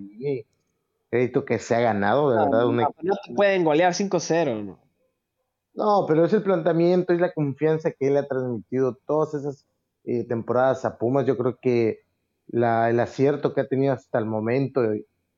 [1.10, 2.62] crédito que se ha ganado, de verdad.
[2.64, 4.80] No, no te pueden golear 5-0, ¿no?
[5.74, 9.68] No, pero es el planteamiento, es la confianza que él ha transmitido todas esas
[10.04, 11.26] eh, temporadas a Pumas.
[11.26, 12.02] Yo creo que
[12.48, 14.82] la, el acierto que ha tenido hasta el momento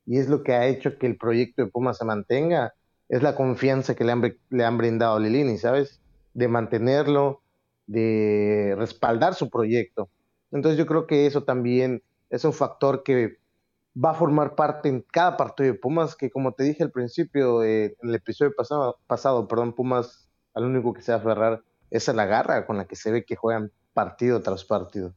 [0.06, 2.73] y es lo que ha hecho que el proyecto de Pumas se mantenga,
[3.10, 6.02] es la confianza que le han, le han brindado a Lilini, ¿sabes?
[6.34, 7.41] De mantenerlo,
[7.86, 10.10] de respaldar su proyecto.
[10.53, 13.39] Entonces yo creo que eso también es un factor que
[14.01, 17.63] va a formar parte en cada partido de Pumas, que como te dije al principio,
[17.63, 22.07] eh, en el episodio pasado, perdón, Pumas al único que se va a aferrar es
[22.07, 25.13] a la garra con la que se ve que juegan partido tras partido.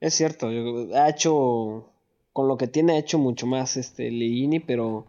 [0.00, 1.90] Es cierto, ha hecho,
[2.32, 5.06] con lo que tiene, ha hecho mucho más este Ligini, pero,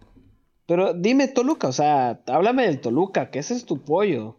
[0.66, 4.38] pero dime Toluca, o sea, háblame del Toluca, que ese es tu pollo.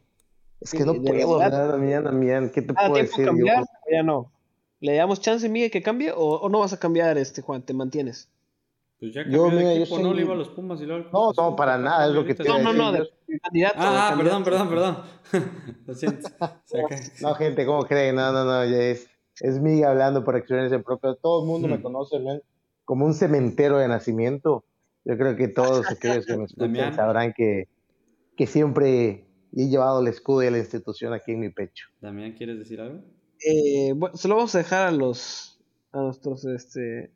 [0.61, 3.27] Es que no puedo hablar, Damián, Damián, ¿qué te puedo decir?
[3.27, 4.33] Cambiar, ya no.
[4.81, 7.63] ¿Le damos chance, Miguel, que cambie o, o, no vas a cambiar, este Juan?
[7.63, 8.31] ¿Te mantienes?
[8.99, 11.09] Pues ya cambió yo, de equipo, no le iba a los Pumas y luego...
[11.13, 13.11] No, no, para nada, es lo que te No, no, no, de
[13.43, 13.77] candidato.
[13.79, 14.97] Ah, perdón, perdón, perdón.
[15.87, 16.29] lo siento.
[17.23, 18.17] no, gente, ¿cómo creen?
[18.17, 19.09] No, no, no, ya es,
[19.41, 21.15] es Miguel hablando por experiencia propia.
[21.15, 22.19] Todo el mundo me conoce,
[22.85, 24.65] como un cementero de nacimiento.
[25.05, 27.69] Yo creo que todos aquellos que me escuchan sabrán que,
[28.37, 29.25] que siempre
[29.63, 31.87] he llevado el escudo de la institución aquí en mi pecho.
[32.01, 33.03] Damián, ¿quieres decir algo?
[33.45, 35.61] Eh, bueno, se lo vamos a dejar a los
[35.93, 37.13] a nuestros este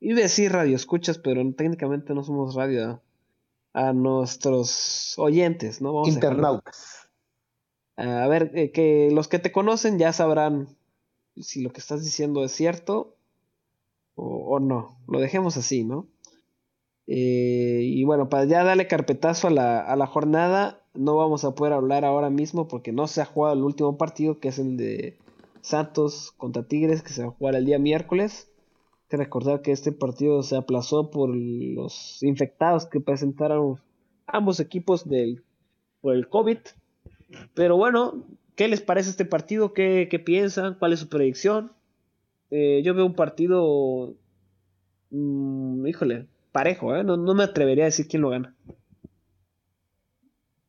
[0.00, 3.02] Iba a decir radio escuchas, pero técnicamente no somos radio.
[3.72, 6.02] A nuestros oyentes, ¿no?
[6.06, 7.08] Internautas.
[7.96, 10.76] A, ver, eh, que los que te conocen ya sabrán
[11.36, 13.16] si lo que estás diciendo es cierto
[14.14, 14.98] o, no.
[15.06, 16.08] Lo dejemos así, ¿no?
[17.06, 21.54] Eh, y bueno, para ya darle carpetazo a la, a la jornada, no vamos a
[21.54, 24.76] poder hablar ahora mismo porque no se ha jugado el último partido, que es el
[24.76, 25.18] de
[25.60, 28.50] Santos contra Tigres, que se va a jugar el día miércoles
[29.10, 33.80] que recordar que este partido se aplazó por los infectados que presentaron
[34.26, 35.42] ambos equipos del,
[36.00, 36.58] por el COVID.
[37.54, 38.24] Pero bueno,
[38.54, 39.72] ¿qué les parece este partido?
[39.74, 40.76] ¿Qué, piensan?
[40.78, 41.72] ¿Cuál es su predicción?
[42.52, 44.14] Eh, yo veo un partido,
[45.10, 47.02] mm, híjole, parejo, ¿eh?
[47.02, 48.54] no, me atrevería a decir quién lo gana.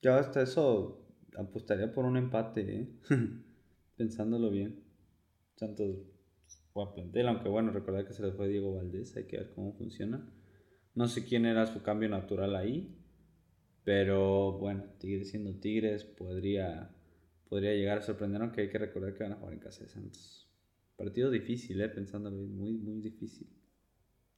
[0.01, 1.05] Yo hasta eso
[1.37, 2.89] apostaría por un empate, ¿eh?
[3.97, 4.83] pensándolo bien.
[5.55, 5.95] Santos
[6.73, 9.73] buen plantel, aunque bueno, recordar que se les fue Diego Valdés, hay que ver cómo
[9.73, 10.25] funciona.
[10.95, 12.97] No sé quién era su cambio natural ahí,
[13.83, 16.89] pero bueno, Tigres siendo Tigres podría,
[17.49, 19.89] podría llegar a sorprender, aunque hay que recordar que van a jugar en casa de
[19.89, 20.49] Santos.
[20.97, 21.89] Partido difícil, ¿eh?
[21.89, 23.47] pensándolo bien, muy, muy difícil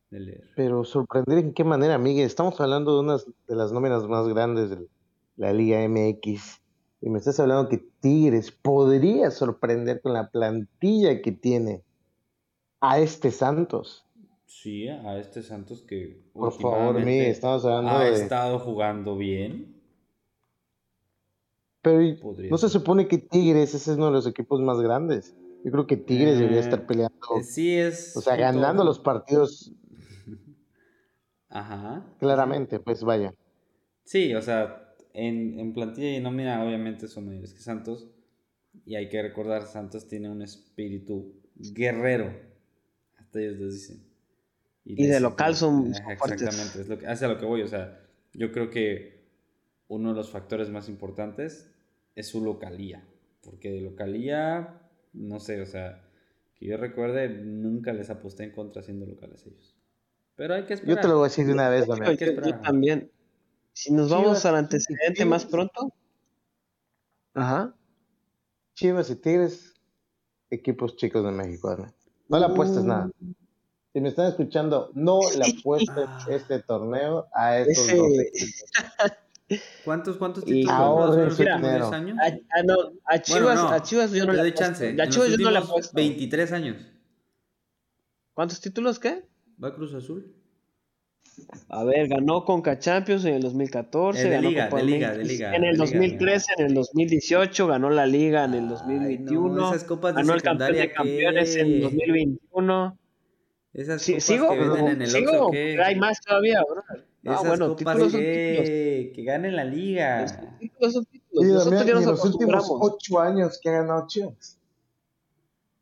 [0.10, 0.50] de leer.
[0.56, 2.26] Pero sorprender en qué manera, Miguel.
[2.26, 4.88] Estamos hablando de una de las nóminas más grandes de
[5.36, 6.62] la Liga MX.
[7.02, 11.84] Y me estás hablando que Tigres podría sorprender con la plantilla que tiene
[12.80, 14.06] a este Santos.
[14.46, 19.74] Sí, a este Santos que por favor, Miguel, estamos hablando ha estado jugando bien.
[21.82, 22.00] Pero
[22.50, 25.36] no se supone que Tigres ese es uno de los equipos más grandes.
[25.66, 27.16] Yo creo que Tigres debería estar eh, peleando.
[27.42, 28.16] Sí, es.
[28.16, 29.74] O sea, ganando los partidos.
[31.50, 32.06] Ajá.
[32.20, 33.34] Claramente, pues vaya.
[34.06, 38.10] Sí, o sea, en, en plantilla y nómina, obviamente son mayores que Santos.
[38.86, 42.34] Y hay que recordar, Santos tiene un espíritu guerrero.
[43.18, 44.04] Hasta ellos lo dicen.
[44.86, 45.88] Y, de local son.
[45.88, 47.62] Exactamente, es lo que, hacia lo que voy.
[47.62, 48.02] O sea,
[48.34, 49.24] yo creo que
[49.88, 51.72] uno de los factores más importantes
[52.16, 53.08] es su localía.
[53.42, 54.80] Porque de localía
[55.14, 56.04] no sé, o sea,
[56.56, 59.76] que yo recuerde, nunca les aposté en contra siendo locales ellos.
[60.36, 60.96] Pero hay que esperar.
[60.96, 62.18] Yo te lo voy a decir de una vez, Damián.
[62.18, 63.12] Yo, también.
[63.74, 65.94] Si nos vamos al antecedente más pronto.
[67.34, 67.76] Ajá.
[68.76, 69.74] Chivas y Tigres,
[70.50, 71.76] equipos chicos de México,
[72.30, 73.10] No le apuestes nada.
[73.94, 78.64] Si me están escuchando, no le apuestes este torneo a estos dos equipos.
[79.84, 81.26] ¿Cuántos, cuántos títulos ahora
[81.92, 82.18] años?
[82.20, 84.96] A, a, no, a Chivas, a Chivas yo no le doy chance.
[85.00, 85.96] A Chivas yo no le apuesto.
[85.96, 86.78] 23 años.
[88.34, 89.28] ¿Cuántos títulos qué?
[89.64, 90.34] Va Cruz Azul.
[91.70, 95.56] A ver, ganó Conca Champions en el 2014, de ganó Liga, de Liga, de Liga,
[95.56, 100.16] en el 2013, en el 2018, ganó la Liga en el 2021, no, esas copas
[100.16, 102.98] de ganó el campeón de campeones en el 2021.
[103.74, 104.50] Esas copas ¿Sigo?
[104.52, 105.52] que venden en el ¿Sigo?
[105.52, 105.82] ¿qué?
[105.84, 106.84] Hay más todavía, bro.
[107.26, 110.26] Ah, bueno, títulos que, que gane la liga.
[110.60, 111.64] títulos son títulos.
[111.64, 114.60] Sí, en los últimos ocho años que ha ganado Chivas.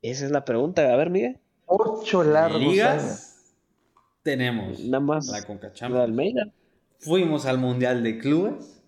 [0.02, 0.82] Esa es la pregunta.
[0.94, 1.40] A ver, Miguel.
[1.66, 3.31] Ocho largos Ligas años.
[4.24, 6.52] Tenemos Nada más la Conca Almeida.
[7.00, 8.84] Fuimos al Mundial de Clubes.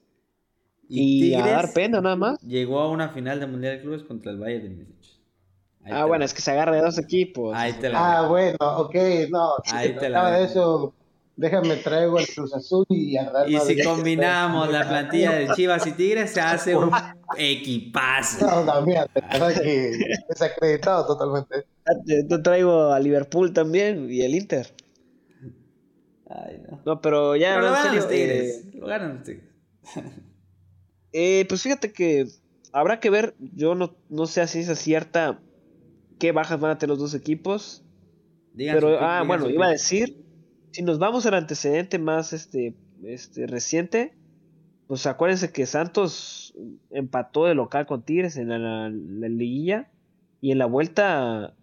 [0.88, 2.42] Y, a dar pena nada más.
[2.42, 5.20] Llegó a una final de Mundial de Clubes contra el Bayern de Múnich.
[5.86, 7.56] Ah, bueno, es que se agarra de dos equipos.
[7.56, 8.96] Ahí te la ah, bueno, ok,
[9.30, 9.54] no.
[9.72, 10.94] Ahí te la de eso
[11.36, 15.94] Déjame traigo el Cruz Azul y al Y si combinamos la plantilla de Chivas y
[15.94, 16.92] Tigres, se hace un
[17.38, 18.46] equipazo.
[18.46, 19.98] No, también, que
[20.30, 21.66] desacreditado totalmente.
[22.30, 24.72] Yo traigo a Liverpool también y el Inter.
[26.34, 26.82] Ay, no.
[26.86, 27.56] No, pero ya.
[27.56, 28.66] Pero lo ganan los Tigres.
[28.66, 29.50] Eh, lo ganan los Tigres.
[31.14, 32.28] eh, pues fíjate que
[32.72, 33.36] habrá que ver.
[33.40, 35.40] Yo no, no sé si es cierta
[36.20, 37.84] qué bajas van a tener los dos equipos.
[38.56, 40.24] pero, ah, bueno, iba a decir
[40.74, 44.16] si nos vamos al antecedente más este, este reciente,
[44.88, 46.56] pues acuérdense que Santos
[46.90, 49.92] empató de local con Tigres en la, liguilla
[50.42, 51.56] y en la vuelta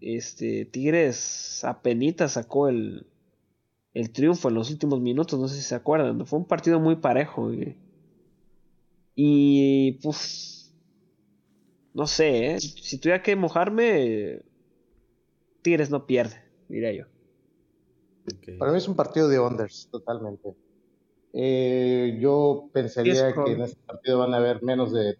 [0.00, 3.06] este Tigres apenas sacó el,
[3.94, 6.96] el triunfo en los últimos minutos, no sé si se acuerdan, fue un partido muy
[6.96, 7.76] parejo y,
[9.14, 10.74] y pues
[11.94, 12.60] no sé, ¿eh?
[12.60, 14.42] si tuviera que mojarme
[15.62, 17.04] Tigres no pierde, diría yo.
[18.58, 20.54] Para mí es un partido de unders, totalmente.
[21.32, 25.16] Eh, yo pensaría que en este partido van a haber menos de,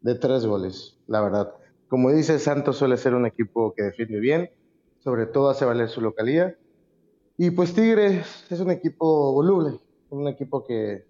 [0.00, 1.54] de tres goles, la verdad.
[1.88, 4.50] Como dice Santos, suele ser un equipo que defiende bien,
[4.98, 6.54] sobre todo hace valer su localidad.
[7.40, 9.78] Y pues Tigres es un equipo voluble,
[10.10, 11.06] un equipo que,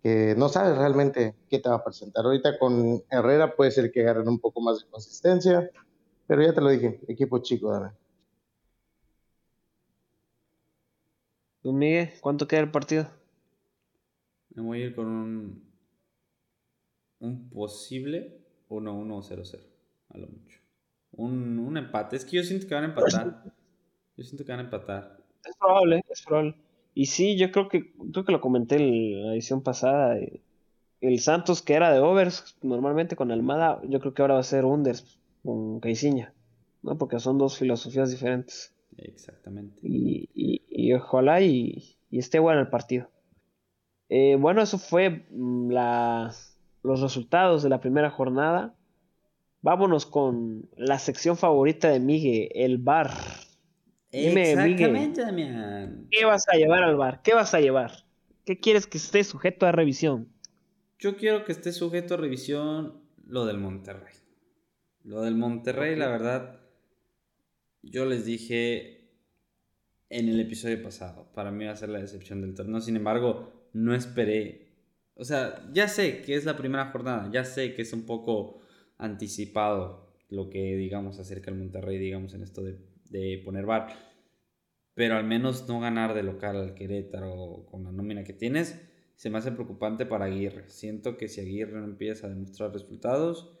[0.00, 2.24] que no sabe realmente qué te va a presentar.
[2.24, 5.68] Ahorita con Herrera puede ser que agarren un poco más de consistencia,
[6.28, 7.90] pero ya te lo dije, equipo chico, dame.
[11.62, 12.10] ¿Tú, Miguel?
[12.20, 13.08] ¿Cuánto queda el partido?
[14.50, 15.64] Me voy a ir con un,
[17.18, 19.66] un posible 1-1-0-0,
[20.10, 20.60] a lo mucho.
[21.10, 22.14] Un, un, empate.
[22.14, 23.42] Es que yo siento que van a empatar.
[24.16, 25.13] Yo siento que van a empatar.
[25.44, 26.56] Es probable, es probable.
[26.94, 30.18] Y sí, yo creo que, creo que lo comenté en la edición pasada.
[30.18, 30.42] Eh,
[31.00, 34.44] el Santos, que era de overs, normalmente con Almada, yo creo que ahora va a
[34.44, 36.32] ser unders con Caiciña,
[36.82, 36.96] ¿no?
[36.96, 38.74] Porque son dos filosofías diferentes.
[38.96, 39.80] Exactamente.
[39.82, 43.10] Y, y, ojalá y, esté bueno el partido.
[44.08, 46.32] Eh, bueno, eso fue mm, la,
[46.82, 48.74] los resultados de la primera jornada.
[49.62, 53.10] Vámonos con la sección favorita de Miguel, el bar.
[54.14, 56.06] Exactamente, Damián.
[56.10, 57.20] ¿Qué vas a llevar al bar?
[57.22, 58.04] ¿Qué vas a llevar?
[58.44, 60.28] ¿Qué quieres que esté sujeto a revisión?
[61.00, 64.14] Yo quiero que esté sujeto a revisión lo del Monterrey.
[65.02, 66.60] Lo del Monterrey, la verdad,
[67.82, 69.10] yo les dije
[70.10, 72.80] en el episodio pasado, para mí va a ser la decepción del torneo.
[72.80, 74.68] Sin embargo, no esperé.
[75.16, 78.60] O sea, ya sé que es la primera jornada, ya sé que es un poco
[78.96, 82.78] anticipado lo que digamos acerca del Monterrey, digamos en esto de,
[83.14, 83.94] de poner bar.
[84.94, 88.80] Pero al menos no ganar de local al Querétaro con la nómina que tienes
[89.14, 90.68] se me hace preocupante para Aguirre.
[90.68, 93.56] Siento que si Aguirre no empieza a demostrar resultados,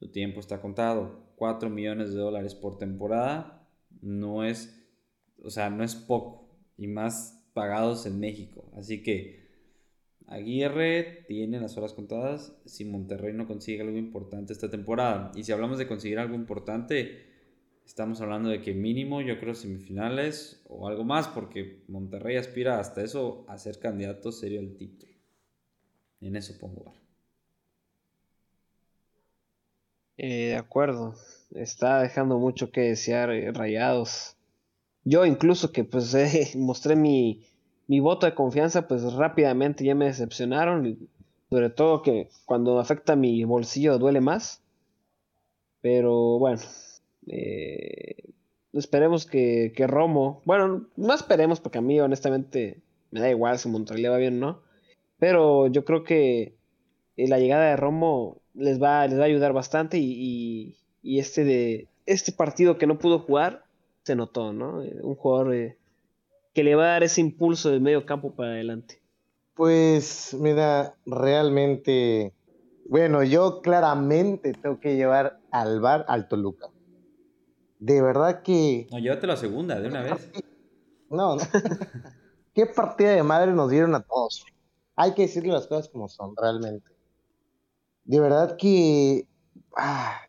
[0.00, 1.32] su tiempo está contado.
[1.36, 3.68] 4 millones de dólares por temporada
[4.02, 4.84] no es,
[5.42, 6.50] o sea, no es poco.
[6.76, 8.72] Y más pagados en México.
[8.76, 9.46] Así que
[10.26, 15.30] Aguirre tiene las horas contadas si Monterrey no consigue algo importante esta temporada.
[15.36, 17.25] Y si hablamos de conseguir algo importante,
[17.86, 23.02] estamos hablando de que mínimo yo creo semifinales o algo más, porque Monterrey aspira hasta
[23.02, 25.12] eso a ser candidato serio al título.
[26.20, 26.96] En eso pongo bar.
[30.18, 31.14] Eh, de acuerdo.
[31.54, 34.36] Está dejando mucho que desear eh, Rayados.
[35.04, 37.46] Yo incluso que pues eh, mostré mi,
[37.86, 41.08] mi voto de confianza, pues rápidamente ya me decepcionaron.
[41.50, 44.62] Sobre todo que cuando afecta mi bolsillo duele más.
[45.80, 46.60] Pero bueno,
[48.72, 53.68] esperemos que, que, Romo, bueno, no esperemos porque a mí honestamente me da igual si
[53.68, 54.62] Monterrey le va bien o no.
[55.18, 56.56] Pero yo creo que
[57.16, 61.88] la llegada de Romo les va, les va a ayudar bastante y, y, este de
[62.04, 63.64] este partido que no pudo jugar
[64.02, 64.82] se notó, ¿no?
[64.82, 65.76] Eh, un jugador eh,
[66.54, 69.00] que le va a dar ese impulso del medio campo para adelante.
[69.54, 72.32] Pues mira, realmente,
[72.88, 76.68] bueno, yo claramente tengo que llevar al bar al Toluca.
[77.78, 78.86] De verdad que...
[78.90, 80.32] No, llévate la segunda, de una vez.
[81.10, 81.42] No, no.
[82.54, 84.44] ¿Qué partida de madre nos dieron a todos?
[84.96, 86.96] Hay que decirle las cosas como son, realmente
[88.06, 89.26] de verdad que,
[89.76, 90.20] ah,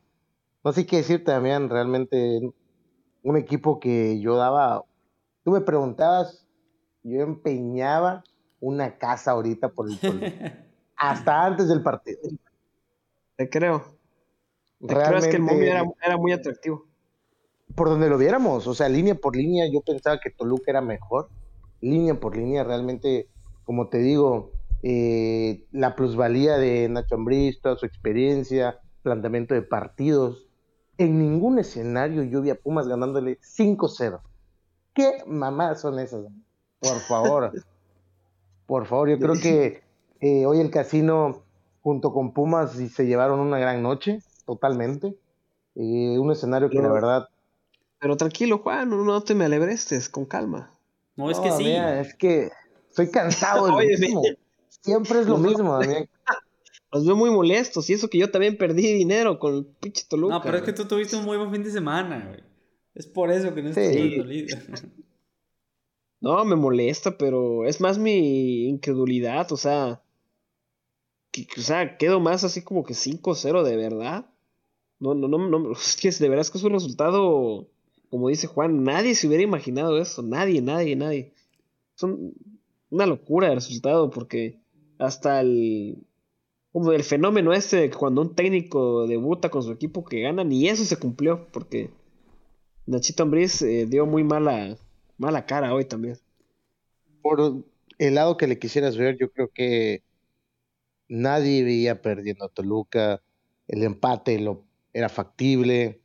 [0.64, 2.42] no sé qué decir también, realmente
[3.24, 4.84] un equipo que yo daba,
[5.44, 6.48] tú me preguntabas,
[7.04, 8.24] yo empeñaba
[8.60, 10.00] una casa ahorita por el
[10.98, 12.20] hasta antes del partido.
[13.36, 13.84] Te creo.
[14.80, 16.87] Te creo es que el momio era, era, muy atractivo.
[17.76, 21.30] Por donde lo viéramos, o sea, línea por línea, yo pensaba que Toluca era mejor.
[21.82, 23.28] Línea por línea, realmente,
[23.64, 24.52] como te digo,
[24.84, 30.48] eh, la plusvalía de Nacho Ambriz, toda su experiencia, planteamiento de partidos.
[30.98, 34.22] En ningún escenario yo vi a Pumas ganándole 5-0.
[34.94, 36.26] ¿Qué mamadas son esas?
[36.80, 37.52] Por favor.
[38.66, 39.84] Por favor, yo creo que
[40.20, 41.44] eh, hoy el casino
[41.82, 45.16] junto con Pumas se llevaron una gran noche, totalmente.
[45.76, 47.30] Eh, un escenario que la verdad...
[48.00, 50.72] Pero tranquilo, Juan, no te me alebrestes, con calma.
[51.16, 51.72] No, es que sí.
[51.72, 52.52] es que
[52.90, 54.22] estoy cansado de mismo.
[54.68, 56.08] Siempre es lo mismo, Damián.
[56.92, 60.36] Los veo muy molestos y eso que yo también perdí dinero con el pinche Toluca.
[60.36, 62.42] No, pero es que tú tuviste un muy buen fin de semana, güey.
[62.96, 64.58] Es por eso que no estoy dolido.
[66.20, 70.02] No, me molesta, pero es más mi incredulidad, o sea,
[71.30, 74.26] que, o sea, quedo más así como que 5-0 de verdad.
[75.00, 77.70] No, no, no, no, es que de verdad es que es un resultado,
[78.10, 81.34] como dice Juan, nadie se hubiera imaginado eso, nadie, nadie, nadie.
[81.96, 82.34] Son
[82.90, 84.60] una locura el resultado porque
[84.98, 85.98] hasta el
[86.72, 90.86] como el fenómeno de cuando un técnico debuta con su equipo que gana, ni eso
[90.86, 91.90] se cumplió, porque
[92.86, 94.78] Nachito Ambriz eh, dio muy mala,
[95.18, 96.20] mala cara hoy también.
[97.24, 97.64] Por
[97.98, 100.04] el lado que le quisieras ver, yo creo que
[101.08, 103.24] nadie veía perdiendo a Toluca,
[103.68, 106.00] el empate lo, era factible.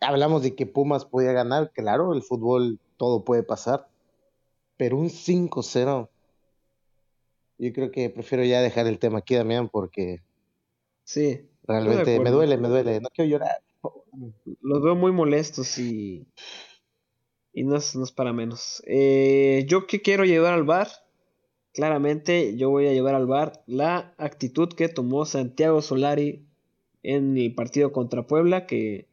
[0.00, 3.88] Hablamos de que Pumas podía ganar, claro, el fútbol todo puede pasar,
[4.76, 6.08] pero un 5-0
[7.58, 10.22] yo creo que prefiero ya dejar el tema aquí, Damián, porque.
[11.04, 11.40] Sí.
[11.64, 13.00] Realmente me duele, me duele.
[13.00, 13.62] No quiero llorar.
[14.62, 16.26] Los veo muy molestos y.
[17.52, 18.82] Y no es, para menos.
[18.86, 20.88] Eh, yo que quiero llevar al bar.
[21.74, 26.44] Claramente, yo voy a llevar al bar la actitud que tomó Santiago Solari
[27.02, 29.07] en el partido contra Puebla, que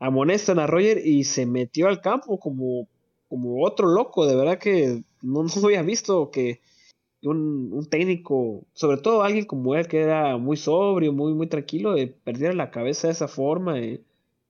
[0.00, 2.88] amonestan a Roger y se metió al campo como,
[3.28, 4.26] como otro loco.
[4.26, 6.60] De verdad que no, no había visto que
[7.22, 12.08] un, técnico, sobre todo alguien como él, que era muy sobrio, muy, muy tranquilo, de
[12.08, 13.76] perder la cabeza de esa forma,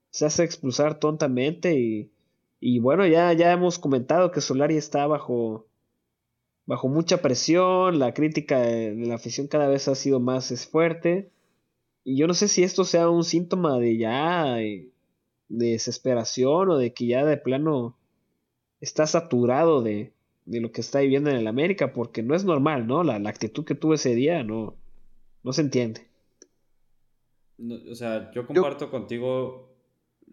[0.09, 2.11] se hace expulsar tontamente y,
[2.59, 5.67] y, bueno, ya, ya hemos comentado que Solari está bajo,
[6.65, 11.31] bajo mucha presión, la crítica de, la afición cada vez ha sido más fuerte
[12.03, 14.57] y yo no sé si esto sea un síntoma de ya
[15.51, 17.97] de desesperación o de que ya de plano
[18.79, 20.13] está saturado de,
[20.45, 23.03] de lo que está viviendo en el América, porque no es normal, ¿no?
[23.03, 24.75] La, actitud que tuvo ese día no,
[25.43, 26.07] no se entiende.
[27.59, 29.75] o sea, yo comparto contigo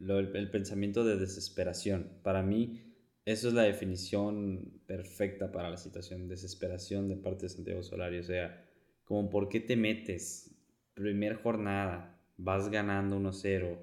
[0.00, 2.10] el, pensamiento de desesperación.
[2.22, 2.80] Para mí,
[3.24, 8.18] eso es la definición perfecta para la situación, desesperación de parte de Santiago Solari.
[8.18, 8.64] O sea,
[9.04, 10.54] como por qué te metes,
[10.94, 13.78] primer jornada, vas ganando 1-0.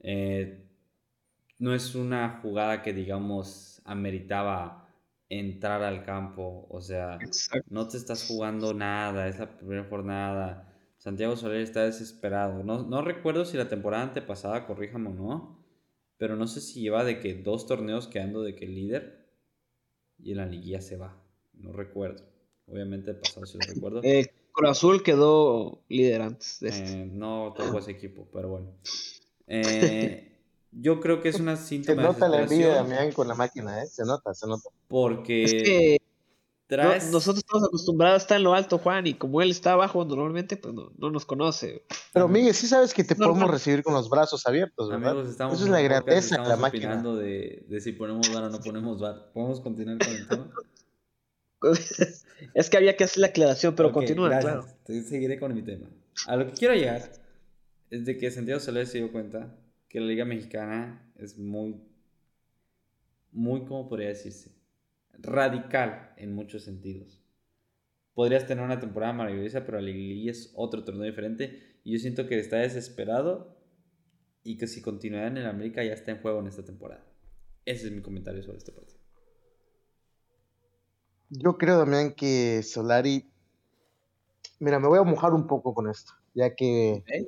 [0.00, 0.64] Eh,
[1.58, 4.88] no es una jugada que, digamos, ameritaba
[5.28, 6.66] entrar al campo.
[6.70, 7.18] O sea,
[7.68, 10.74] no te estás jugando nada, es la primera jornada.
[10.98, 12.62] Santiago Soler está desesperado.
[12.64, 15.64] No, no recuerdo si la temporada antepasada, corríjame o no,
[16.16, 19.28] pero no sé si lleva de que dos torneos quedando de que el líder
[20.18, 21.22] y en la liguilla se va.
[21.52, 22.24] No recuerdo.
[22.66, 24.00] Obviamente el pasado sí lo recuerdo.
[24.02, 27.02] Eh, Cruz Azul quedó líder antes de este.
[27.02, 28.74] Eh, no tocó ese equipo, pero bueno.
[29.48, 30.38] Eh,
[30.72, 33.82] yo creo que es una síntoma se nota la envidia de Damián con la máquina,
[33.82, 33.86] ¿eh?
[33.86, 34.68] Se nota, se nota.
[34.86, 35.98] Porque es que
[37.10, 40.58] nosotros estamos acostumbrados a estar en lo alto, Juan, y como él está abajo normalmente,
[40.58, 41.84] pues no, nos conoce.
[42.12, 45.18] Pero Miguel, sí sabes que te podemos recibir con los brazos abiertos, ¿verdad?
[45.20, 47.02] Eso es la grandeza de la máquina.
[47.02, 49.30] De, de si ponemos bar o no ponemos bar.
[49.32, 50.50] ¿Podemos continuar con el tema?
[52.54, 54.66] es que había que hacer la aclaración, pero continúa, claro.
[54.84, 55.86] Seguiré con mi tema.
[56.26, 57.10] A lo que quiero llegar
[57.90, 59.56] es de que Santiago Soler se dio cuenta
[59.88, 61.80] que la Liga Mexicana es muy,
[63.32, 64.54] muy, ¿cómo podría decirse?
[65.18, 67.22] Radical en muchos sentidos.
[68.14, 71.80] Podrías tener una temporada maravillosa, pero la Liga es otro torneo diferente.
[71.84, 73.56] Y yo siento que está desesperado
[74.42, 77.04] y que si continúa en el América ya está en juego en esta temporada.
[77.64, 78.98] Ese es mi comentario sobre este partido.
[81.30, 83.30] Yo creo también que Solari.
[84.58, 87.26] Mira, me voy a mojar un poco con esto, ya que eh,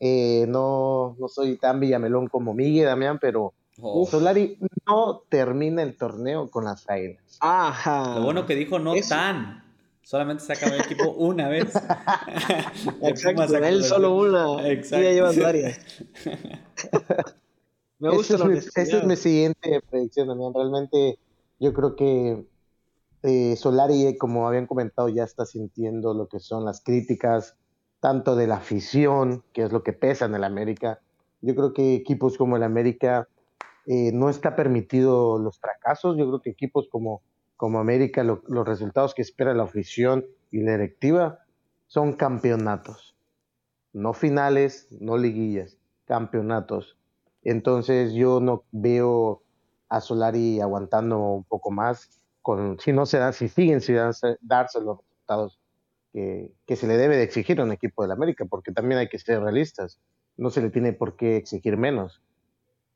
[0.00, 4.06] no, no soy tan villamelón como Miguel Damián, pero oh.
[4.06, 7.38] Solari no termina el torneo con las águilas.
[7.40, 8.16] Ajá.
[8.16, 9.64] Lo bueno que dijo no tan.
[10.04, 11.72] Solamente se acabó el equipo una vez.
[13.02, 14.68] Exacto, él solo una.
[14.68, 15.00] Exacto.
[15.00, 15.80] Y ya llevas varias.
[17.98, 20.52] Me gusta esa es, es mi siguiente predicción, Damián.
[20.52, 21.18] Realmente
[21.58, 22.44] yo creo que
[23.22, 27.56] eh, Solari, como habían comentado, ya está sintiendo lo que son las críticas
[28.04, 31.00] tanto de la afición, que es lo que pesa en el América.
[31.40, 33.30] Yo creo que equipos como el América
[33.86, 36.14] eh, no está permitido los fracasos.
[36.18, 37.22] Yo creo que equipos como,
[37.56, 41.46] como América, los resultados que espera la afición y la directiva
[41.86, 43.16] son campeonatos.
[43.94, 46.98] No finales, no liguillas, campeonatos.
[47.42, 49.40] Entonces yo no veo
[49.88, 52.10] a Solari aguantando un poco más.
[52.42, 53.96] Con, si no se da, si siguen sin
[54.42, 55.63] darse los resultados
[56.14, 59.18] que, se le debe de exigir a un equipo del América, porque también hay que
[59.18, 59.98] ser realistas.
[60.36, 62.22] No se le tiene por qué exigir menos.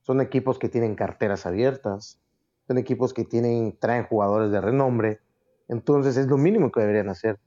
[0.02, 2.20] Son equipos que tienen carteras abiertas,
[2.68, 5.18] son equipos que tienen, traen jugadores de renombre,
[5.66, 7.40] entonces es lo mínimo que deberían hacer.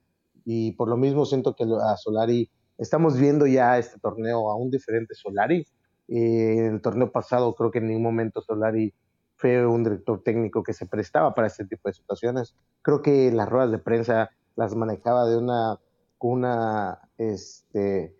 [0.44, 4.70] Y por lo mismo siento que a Solari, estamos viendo ya este torneo a un
[4.72, 5.66] diferente Solari.
[6.10, 8.94] Eh, en el torneo pasado creo que en ningún momento Solari
[9.38, 12.56] fue un director técnico que se prestaba para este tipo de situaciones.
[12.82, 15.80] Creo que las ruedas de prensa las manejaba de una,
[16.20, 18.16] una este,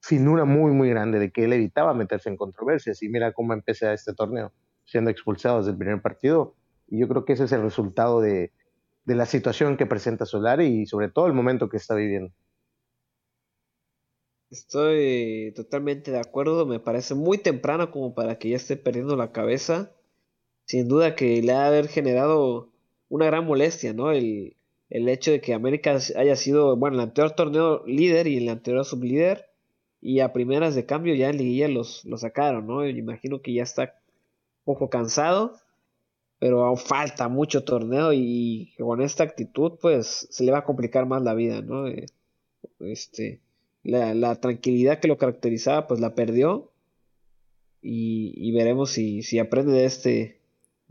[0.00, 3.02] finura muy, muy grande, de que él evitaba meterse en controversias.
[3.02, 4.52] Y mira cómo empecé este torneo,
[4.84, 6.54] siendo expulsado desde el primer partido.
[6.88, 8.52] Y yo creo que ese es el resultado de,
[9.04, 12.32] de la situación que presenta Solari y sobre todo el momento que está viviendo.
[14.50, 19.32] Estoy totalmente de acuerdo, me parece muy temprano como para que ya esté perdiendo la
[19.32, 19.92] cabeza.
[20.66, 22.70] Sin duda que le ha haber generado
[23.08, 24.12] una gran molestia, ¿no?
[24.12, 24.56] El,
[24.92, 28.84] el hecho de que América haya sido, bueno, el anterior torneo líder y el anterior
[28.84, 29.46] sublíder,
[30.02, 32.86] y a primeras de cambio ya en liguilla los, los sacaron, ¿no?
[32.86, 35.56] Imagino que ya está un poco cansado,
[36.38, 41.06] pero aún falta mucho torneo y con esta actitud pues se le va a complicar
[41.06, 41.86] más la vida, ¿no?
[41.88, 42.04] Eh,
[42.80, 43.40] este,
[43.84, 46.70] la, tranquilidad que lo caracterizaba pues la perdió
[47.80, 50.41] y, y veremos si, si aprende de este,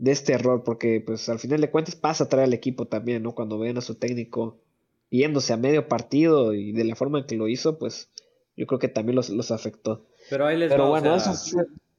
[0.02, 3.22] de este error, porque pues al final de cuentas pasa a traer al equipo también,
[3.22, 3.36] ¿no?
[3.36, 4.60] Cuando ven a su técnico
[5.10, 8.10] yéndose a medio partido y de la forma en que lo hizo, pues
[8.56, 10.08] yo creo que también los, afectó.
[10.28, 11.16] Pero ahí les Pero bueno,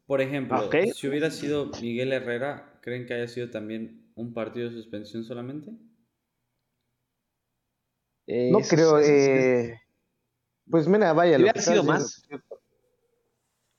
[0.05, 4.75] Por ejemplo, si hubiera sido Miguel Herrera, ¿creen que haya sido también un partido de
[4.75, 5.71] suspensión solamente?
[8.27, 9.79] Eh, no creo, eh,
[10.69, 11.37] pues mira, vaya.
[11.37, 12.21] Hubiera sido más.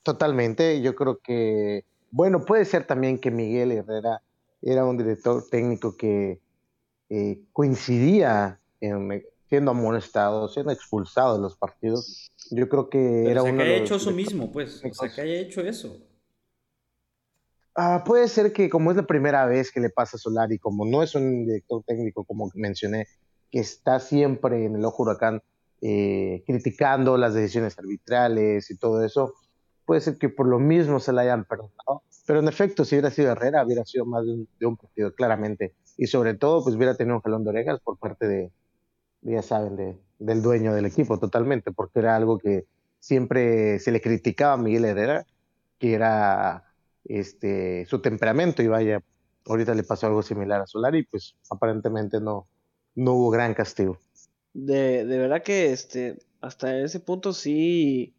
[0.03, 1.85] Totalmente, yo creo que
[2.15, 4.23] bueno, puede ser también que Miguel Herrera
[4.63, 6.39] era un director técnico que
[7.11, 12.31] eh, coincidía en, siendo amonestado, siendo expulsado de los partidos.
[12.53, 14.81] Yo creo que era o sea, que haya hecho eso mismo, pues.
[14.85, 15.97] O sea, que haya hecho eso.
[17.75, 20.87] Ah, puede ser que como es la primera vez que le pasa a Solari, como
[20.87, 23.09] no es un director técnico, como mencioné,
[23.51, 25.43] que está siempre en el ojo huracán
[25.83, 29.35] eh, criticando las decisiones arbitrales y todo eso,
[29.85, 32.03] puede ser que por lo mismo se la hayan perdonado.
[32.27, 35.75] Pero en efecto, si hubiera sido Herrera, hubiera sido más de un, partido, claramente.
[35.97, 38.51] Y sobre todo, pues hubiera tenido un jalón de orejas por parte de,
[39.23, 42.65] ya saben, de, del dueño del equipo totalmente, porque era algo que
[42.99, 45.27] siempre se le criticaba a Miguel Herrera,
[45.79, 46.65] que era
[47.05, 49.03] este, su temperamento, y vaya,
[49.47, 52.47] ahorita le pasó algo similar a Solari, pues aparentemente no,
[52.95, 53.99] no hubo gran castigo.
[54.55, 58.15] De, de verdad que este, hasta ese punto sí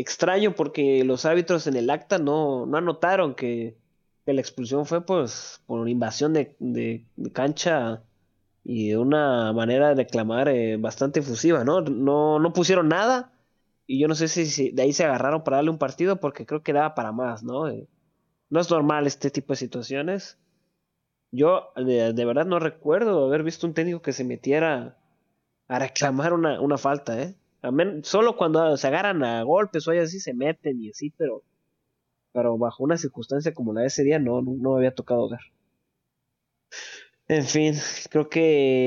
[0.00, 3.76] extraño porque los árbitros en el acta no, no anotaron que,
[4.26, 8.02] la expulsión fue pues por invasión de, de, cancha
[8.62, 11.80] y de una manera de reclamar eh, bastante efusiva, ¿no?
[11.80, 12.38] ¿no?
[12.38, 13.32] No pusieron nada
[13.86, 16.62] y yo no sé si, de ahí se agarraron para darle un partido porque creo
[16.62, 17.68] que daba para más, ¿no?
[17.68, 17.88] Eh,
[18.50, 20.38] no es normal este tipo de situaciones.
[21.30, 24.98] Yo de, verdad no recuerdo haber visto un técnico que se metiera
[25.68, 27.34] a reclamar una, una falta, ¿eh?
[28.02, 31.42] Solo cuando se agarran a golpes o así se meten y así, pero,
[32.32, 35.28] pero bajo una circunstancia como la de ese día no, no, no me había tocado
[35.28, 35.40] ver.
[37.28, 37.74] En fin,
[38.10, 38.86] creo que